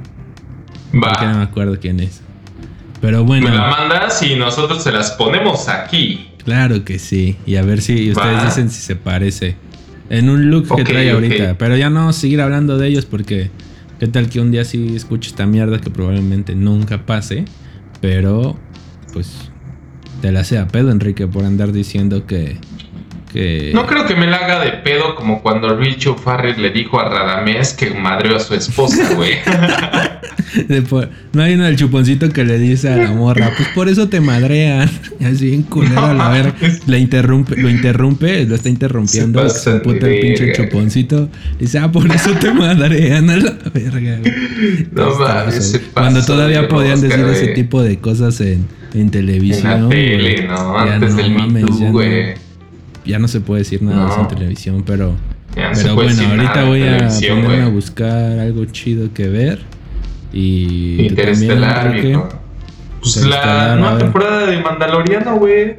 [0.92, 2.20] Porque no me acuerdo quién es.
[3.00, 3.48] Pero bueno.
[3.48, 6.28] Me la mandas y nosotros se las ponemos aquí.
[6.44, 7.36] Claro que sí.
[7.46, 8.44] Y a ver si ustedes Va.
[8.44, 9.56] dicen si se parece.
[10.12, 11.56] En un look que trae ahorita.
[11.56, 13.50] Pero ya no vamos a seguir hablando de ellos porque
[13.98, 17.46] qué tal que un día sí escuche esta mierda que probablemente nunca pase.
[18.02, 18.58] Pero
[19.14, 19.50] pues
[20.20, 22.58] te la sea pedo, Enrique, por andar diciendo que...
[23.33, 27.01] que No creo que me la haga de pedo como cuando Richo Farrell le dijo
[27.01, 29.37] a Radamés que madreó a su esposa, güey.
[31.33, 34.20] no hay uno del chuponcito que le dice a la morra, pues por eso te
[34.20, 34.91] madrean.
[35.20, 36.55] Y así bien culero a la No verga.
[36.87, 39.41] La interrumpe, lo interrumpe, lo está interrumpiendo.
[39.49, 41.28] Se pasan puta el pinche chuponcito.
[41.61, 44.18] Dice, ah, por eso te madrean a la verga.
[44.18, 44.87] güey.
[44.91, 49.72] No mames, se Cuando todavía de podían decir ese tipo de cosas en, en televisión.
[49.72, 50.43] En la tele.
[50.49, 50.76] ¿no?
[50.78, 52.35] Antes no del Me güey.
[53.05, 54.28] Ya no se puede decir nada de eso en No.
[54.28, 55.14] televisión, pero...
[55.57, 59.61] Ya no Pero bueno, ahorita voy a ponerme a buscar algo chido que ver.
[60.32, 61.90] Y también, Interestelar.
[61.90, 65.76] Pues Interestelar, la nueva temporada de Mandaloriano, güey.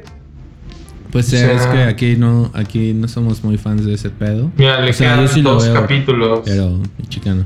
[1.10, 4.10] Pues O eh, sea- es que aquí no, aquí no somos muy fans de ese
[4.10, 4.52] pedo.
[4.56, 6.40] Mira, le O sea, quedan sí dos veo, capítulos.
[6.44, 7.44] Pero, chicano.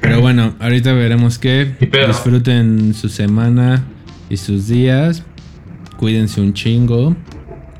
[0.00, 1.74] Pero bueno, ahorita veremos qué.
[2.06, 3.82] Disfruten su semana
[4.28, 5.22] y sus días.
[5.96, 7.16] Cuídense un chingo.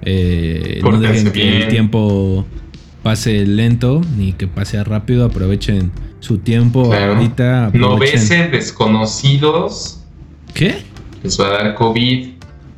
[0.02, 1.54] Eh, no dejen que bien.
[1.62, 2.46] el tiempo
[3.02, 5.24] pase lento ni que pase rápido.
[5.24, 5.90] Aprovechen
[6.20, 7.14] su tiempo Claro.
[7.14, 7.70] ahorita.
[7.74, 10.00] No besen desconocidos.
[10.54, 10.76] ¿Qué?
[11.22, 12.28] Les va a dar COVID.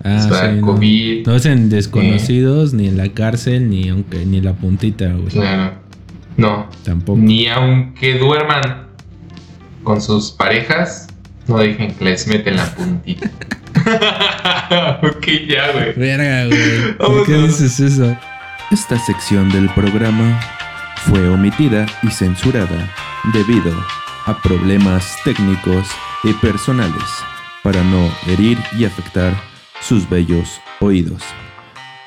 [0.05, 0.67] Ah, les va a dar no.
[0.67, 1.27] COVID.
[1.27, 5.29] No besen desconocidos, ni en la cárcel, ni aunque ni la puntita, güey.
[5.29, 5.75] Claro.
[6.37, 6.67] No.
[6.85, 7.19] Tampoco.
[7.19, 8.89] Ni aunque duerman
[9.85, 11.09] con sus parejas,
[11.47, 13.31] no dejen que les meten la puntita.
[15.03, 15.93] ok, ya, güey.
[15.95, 16.97] Verga, güey.
[16.97, 18.17] ¿Por qué dices eso?
[18.71, 20.41] Esta sección del programa
[21.07, 22.89] fue omitida y censurada
[23.33, 23.73] debido
[24.27, 25.89] a problemas técnicos
[26.25, 27.03] y personales
[27.63, 29.33] para no herir y afectar
[29.81, 31.23] sus bellos oídos.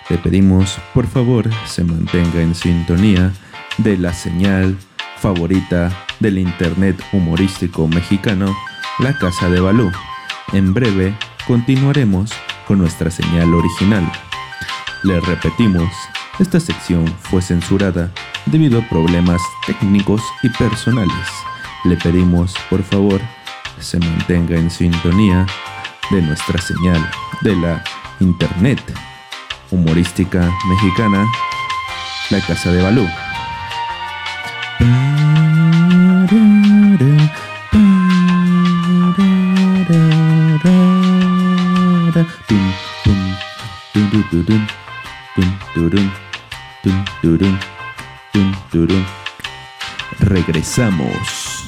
[0.09, 3.31] Le pedimos por favor se mantenga en sintonía
[3.77, 4.77] de la señal
[5.17, 8.55] favorita del internet humorístico mexicano,
[8.99, 9.91] La Casa de Balú.
[10.53, 11.15] En breve
[11.47, 12.31] continuaremos
[12.67, 14.11] con nuestra señal original.
[15.03, 15.89] Le repetimos,
[16.39, 18.11] esta sección fue censurada
[18.47, 21.27] debido a problemas técnicos y personales.
[21.83, 23.21] Le pedimos, por favor,
[23.79, 25.45] se mantenga en sintonía
[26.11, 27.09] de nuestra señal
[27.41, 27.83] de la
[28.19, 28.81] internet
[29.71, 31.25] humorística mexicana,
[32.29, 33.07] La Casa de Balú.
[50.19, 51.65] Regresamos.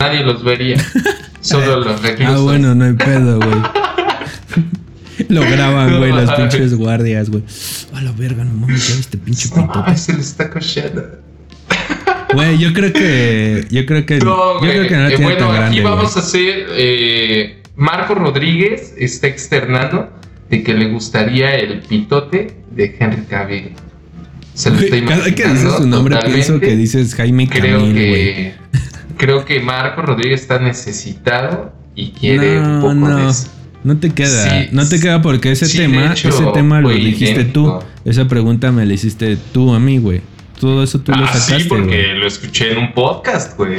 [0.00, 0.76] Nadie los vería.
[1.40, 2.34] Solo los reclusos.
[2.36, 3.58] Ah, bueno, no hay pedo, güey.
[5.28, 7.42] Lo graban, güey, los pinches guardias, güey.
[7.92, 9.78] A la verga, no mames, ya viste pinche No pitote.
[9.80, 11.02] mames, se le está cochando.
[12.32, 13.66] Güey, yo creo que.
[13.68, 14.18] Yo creo que.
[14.18, 15.82] No, yo creo que no Eh, tiene bueno, tan aquí grande.
[15.82, 16.24] vamos güey.
[16.24, 16.66] a hacer.
[16.70, 20.08] eh, Marco Rodríguez está externando
[20.50, 23.70] de que le gustaría el pitote de Henry Cavill.
[24.54, 27.94] Se lo estoy Cada que dices imaginando su nombre pienso que dices Jaime Creo Camil,
[27.94, 28.54] que.
[29.16, 33.16] Creo que Marco Rodríguez está necesitado y quiere un No, poco no.
[33.24, 33.48] de eso.
[33.84, 36.88] No te queda, Sí, no te queda porque ese sí, tema, hecho, ese tema lo
[36.90, 37.80] dijiste idéntico.
[37.80, 38.10] tú.
[38.10, 40.20] Esa pregunta me la hiciste tú a mí, güey.
[40.60, 43.78] Todo eso tú lo ah, sacaste, sí, porque lo escuché en un podcast, güey.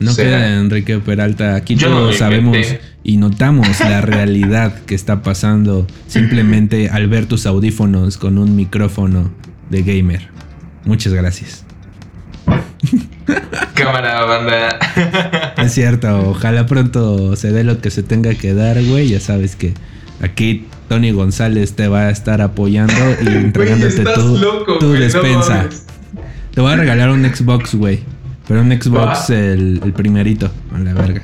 [0.00, 1.54] No O sea, queda Enrique Peralta.
[1.54, 2.80] Aquí no todos lo sabemos inventé.
[3.04, 9.30] Y notamos la realidad que está pasando simplemente al ver tus audífonos con un micrófono
[9.70, 10.28] de gamer.
[10.84, 11.64] Muchas gracias.
[13.74, 14.78] Cámara, banda.
[15.58, 19.08] Es cierto, ojalá pronto se dé lo que se tenga que dar, güey.
[19.08, 19.72] Ya sabes que
[20.20, 25.00] aquí Tony González te va a estar apoyando y entregándote estás tu, loco, tu no
[25.00, 25.68] despensa.
[26.52, 28.00] te voy a regalar un Xbox, güey.
[28.46, 31.22] Pero un Xbox el, el primerito, a la verga.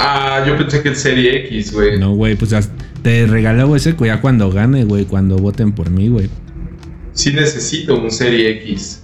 [0.00, 1.98] Ah, yo pensé que el Serie X, güey.
[1.98, 2.54] No, güey, pues
[3.02, 6.30] te regalo ese ya cuando gane, güey, cuando voten por mí, güey.
[7.12, 9.02] Sí necesito un Serie X.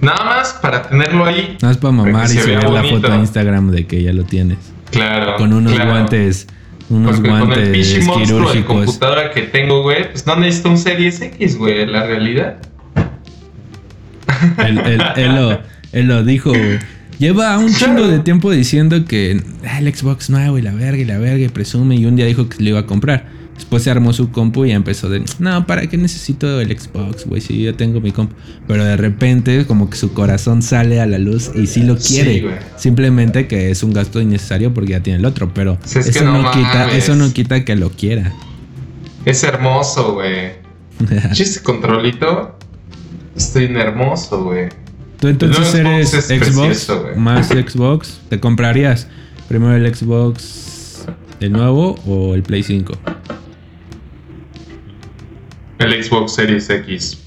[0.00, 1.56] Nada más para tenerlo ahí.
[1.62, 4.58] Nada más para mamar y subir la foto a Instagram de que ya lo tienes.
[4.90, 5.36] Claro.
[5.36, 5.90] Con unos claro.
[5.92, 6.46] guantes,
[6.90, 10.68] unos Porque con el guantes pinche monstruo de computadora que tengo, güey, pues no necesito
[10.68, 12.58] un Series X, güey, la realidad.
[14.58, 15.58] Él, él- él lo,
[15.92, 16.78] él lo dijo, güey.
[17.18, 21.04] Lleva un chingo de tiempo diciendo que "Ah, el Xbox nuevo y la verga y
[21.04, 23.36] la verga y presume y un día dijo que lo iba a comprar.
[23.56, 27.26] Después se armó su compu y ya empezó de, no, ¿para qué necesito el Xbox,
[27.26, 27.40] güey?
[27.40, 28.36] Si yo tengo mi compu.
[28.68, 32.14] Pero de repente como que su corazón sale a la luz y sí lo Sí,
[32.14, 32.40] quiere.
[32.40, 32.54] güey.
[32.76, 35.52] Simplemente que es un gasto innecesario porque ya tiene el otro.
[35.52, 38.32] Pero Si es que eso, no no quita, eso no quita que lo quiera.
[39.24, 40.52] Es hermoso, güey.
[41.32, 42.56] Ese controlito.
[43.36, 44.68] Estoy hermoso, güey.
[45.20, 48.20] Tú entonces eres Xbox más Xbox.
[48.28, 49.08] ¿Te comprarías
[49.48, 51.06] primero el Xbox
[51.40, 52.92] el nuevo o el Play 5?
[55.78, 57.18] El Xbox Series X.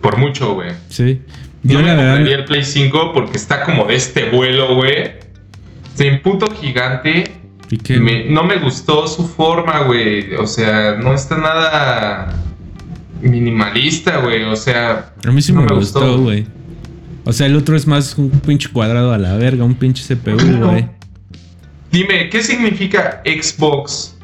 [0.00, 0.70] Por mucho, güey.
[0.88, 1.20] Sí.
[1.62, 2.40] Yo no la me compraría verdad.
[2.40, 5.12] el Play 5 porque está como de este vuelo, güey.
[5.94, 7.32] Se puto gigante.
[7.70, 7.98] ¿Y qué?
[7.98, 10.34] Me- no me gustó su forma, güey.
[10.34, 12.34] O sea, no está nada
[13.20, 14.44] minimalista, güey.
[14.44, 16.18] O sea, A mí sí no me, gustó.
[16.18, 16.46] güey.
[17.28, 20.36] O sea, el otro es más un pinche cuadrado a la verga, un pinche CPU,
[20.36, 20.70] Claro.
[20.70, 20.88] güey.
[21.90, 24.16] dime, ¿qué significa Xbox?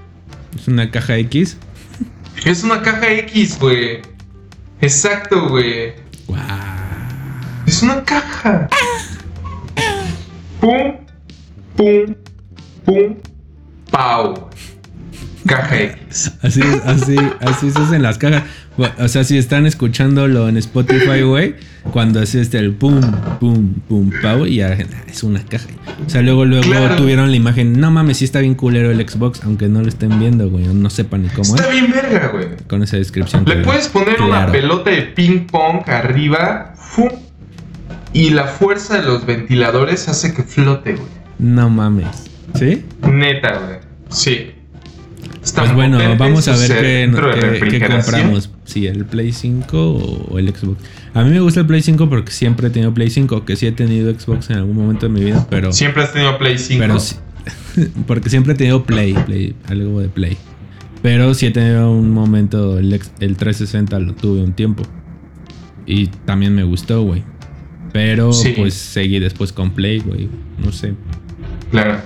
[0.57, 1.57] Es una caja X.
[2.45, 4.01] Es una caja X, güey.
[4.81, 5.95] Exacto, güey.
[6.27, 6.41] Guau.
[7.67, 8.69] Es una caja.
[10.61, 10.95] Pum,
[11.77, 12.15] pum,
[12.85, 13.17] pum,
[13.91, 14.49] pau.
[15.47, 16.33] Caja X.
[16.43, 18.45] Así, así, así se hacen las cajas.
[18.77, 21.57] O sea, si están escuchándolo en Spotify, güey,
[21.93, 23.01] cuando hace este el pum,
[23.39, 24.73] pum, pum, pau, y ya
[25.09, 25.67] es una caja.
[26.07, 26.97] O sea, luego, luego Claro.
[26.97, 27.79] tuvieron la imagen.
[27.79, 30.67] No mames, sí está bien culero el Xbox, aunque no lo estén viendo, güey.
[30.69, 31.73] No sepan ni cómo Está es.
[31.73, 32.47] bien verga, güey.
[32.67, 33.45] Con esa descripción.
[33.47, 37.11] Le que- puedes poner una pelota de ping pong arriba ¡fum!
[38.15, 41.09] y la fuerza de los ventiladores hace que flote, güey.
[41.39, 42.31] No mames.
[42.55, 42.85] ¿Sí?
[43.07, 43.79] Neta, güey.
[44.09, 44.53] Sí.
[45.43, 47.11] Pues bueno, vamos a ver
[47.69, 48.51] qué, compramos.
[48.65, 50.81] Si el Play 5 o, el Xbox.
[51.15, 53.67] A mí me gusta el Play 5 porque siempre he tenido Play 5, que sí
[53.67, 55.73] he tenido Xbox en algún momento de mi vida, pero...
[55.73, 56.81] Siempre has tenido Play 5.
[56.81, 57.17] Pero sí,
[58.07, 60.37] porque siempre he tenido Play, Play, algo de Play.
[61.03, 64.85] Pero sí he tenido un momento, el, el 360 lo tuve un tiempo.
[65.85, 67.25] Y también me gustó, güey.
[67.93, 68.55] Pero Sí.
[68.57, 70.29] pues seguí después con Play, güey.
[70.65, 70.95] No sé.
[71.73, 71.99] Claro.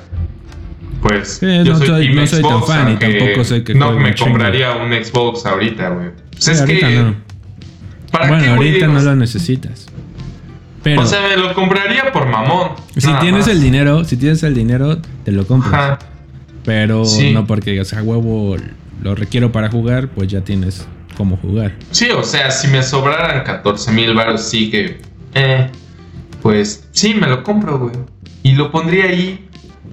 [1.02, 3.74] Pues Sí, yo no soy, soy- team no soy tan fan y tampoco soy que
[3.74, 4.30] No me chingo.
[4.32, 6.10] compraría un Xbox ahorita, güey.
[6.30, 6.94] Pues Sí, es ahorita que.
[6.96, 7.14] no.
[8.10, 9.86] ¿Para Bueno, qué, ahorita no lo necesitas.
[10.82, 12.70] Pero O sea, me lo compraría por mamón.
[12.96, 13.48] si tienes más.
[13.48, 15.74] el dinero, si tienes el dinero, te lo compras.
[15.74, 15.98] Ajá.
[16.64, 17.32] Pero Sí.
[17.32, 18.56] no porque digas, a huevo,
[19.02, 21.74] lo requiero para jugar, pues ya tienes cómo jugar.
[21.90, 25.00] Sí, o sea, si me sobraran 14 mil baros, sí que.
[25.34, 25.68] Eh,
[26.42, 27.92] pues sí, me lo compro, güey.
[28.42, 29.48] Y lo pondría ahí,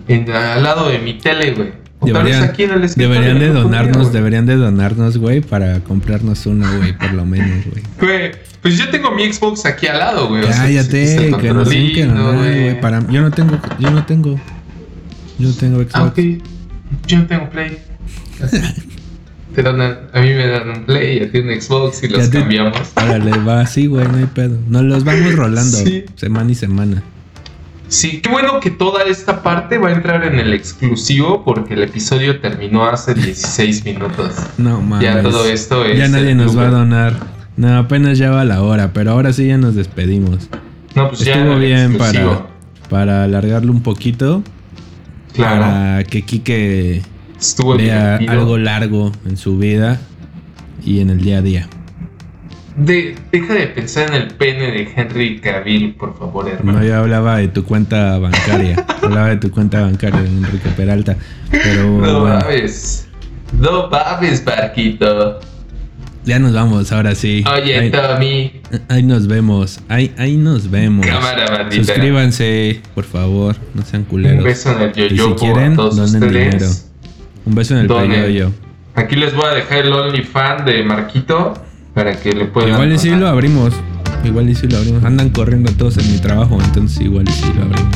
[0.07, 1.71] en- al lado de mi tele, güey.
[1.99, 6.69] O Deberían, aquí en el deberían de donarnos, deberían de donarnos, güey, para comprarnos una,
[6.75, 7.83] güey, por lo menos, güey.
[7.99, 8.31] Güey,
[8.61, 10.43] pues yo tengo mi Xbox aquí al lado, güey.
[10.43, 12.81] o sea, Cállate, está el que donar, güey.
[12.81, 14.39] Para, yo no tengo, yo no tengo,
[15.39, 15.95] yo no tengo Xbox.
[15.95, 16.19] Ah, ok.
[17.07, 17.77] Yo no tengo Play.
[19.55, 22.07] Te dan a, a mí me dan un Play y a ti un Xbox y
[22.09, 22.75] los te- cambiamos.
[22.95, 24.57] Órale, va así, güey, no hay pedo.
[24.67, 26.05] Nos los vamos rolando Sí.
[26.15, 27.03] semana y semana.
[27.93, 31.83] Sí, qué bueno que toda esta parte va a entrar en el exclusivo porque el
[31.83, 34.33] episodio terminó hace 16 minutos.
[34.57, 35.03] No mames.
[35.03, 35.99] Ya todo esto es.
[35.99, 37.13] Ya nadie nos va a donar.
[37.55, 40.49] No, apenas ya va la hora, pero ahora sí ya nos despedimos.
[40.95, 42.47] No, pues ya Estuvo el bien para,
[42.89, 44.41] para alargarlo un poquito.
[45.35, 45.61] Claro.
[45.61, 47.03] Para que Kike
[47.39, 50.01] Estuvo vea algo largo en su vida
[50.83, 51.69] y en el día a día.
[52.75, 56.79] De, deja de pensar en el pene de Henry Cavill, por favor, hermano.
[56.79, 58.83] No, yo hablaba de tu cuenta bancaria.
[59.03, 61.15] hablaba de tu cuenta bancaria de Enrique Peralta.
[61.51, 63.07] Pero No bueno, mames.
[63.59, 65.39] No mames, Barquito.
[66.25, 67.43] ya nos vamos, ahora sí.
[67.53, 68.53] Oye, ahí, Tommy.
[68.89, 69.79] ahí nos vemos.
[69.87, 71.05] Ahí, ahí nos vemos.
[71.05, 71.83] Cámara, bandita.
[71.83, 73.55] Suscríbanse, por favor.
[73.75, 74.39] No sean culeros.
[74.39, 76.31] Un beso en el Y yoyo si quieren, a todos donen ustedes.
[76.51, 76.67] dinero.
[77.45, 78.51] Un beso en el peyoyo.
[78.95, 81.53] Aquí les voy a dejar el OnlyFans de Marquito
[81.93, 82.71] para que le puedan.
[82.71, 83.73] Igual y si lo abrimos.
[84.23, 85.03] Igual y si lo abrimos.
[85.03, 87.95] Andan corriendo todos en mi trabajo, entonces igual y si lo abrimos.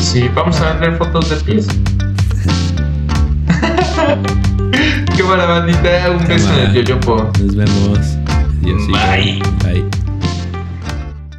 [0.00, 1.66] Sí, vamos a darle fotos de pies.
[5.16, 7.30] Qué mala bandita, un Qué beso en el yoyopo.
[7.42, 7.98] Nos vemos.
[8.62, 9.42] Adiós, Bye.
[9.64, 9.84] Bye.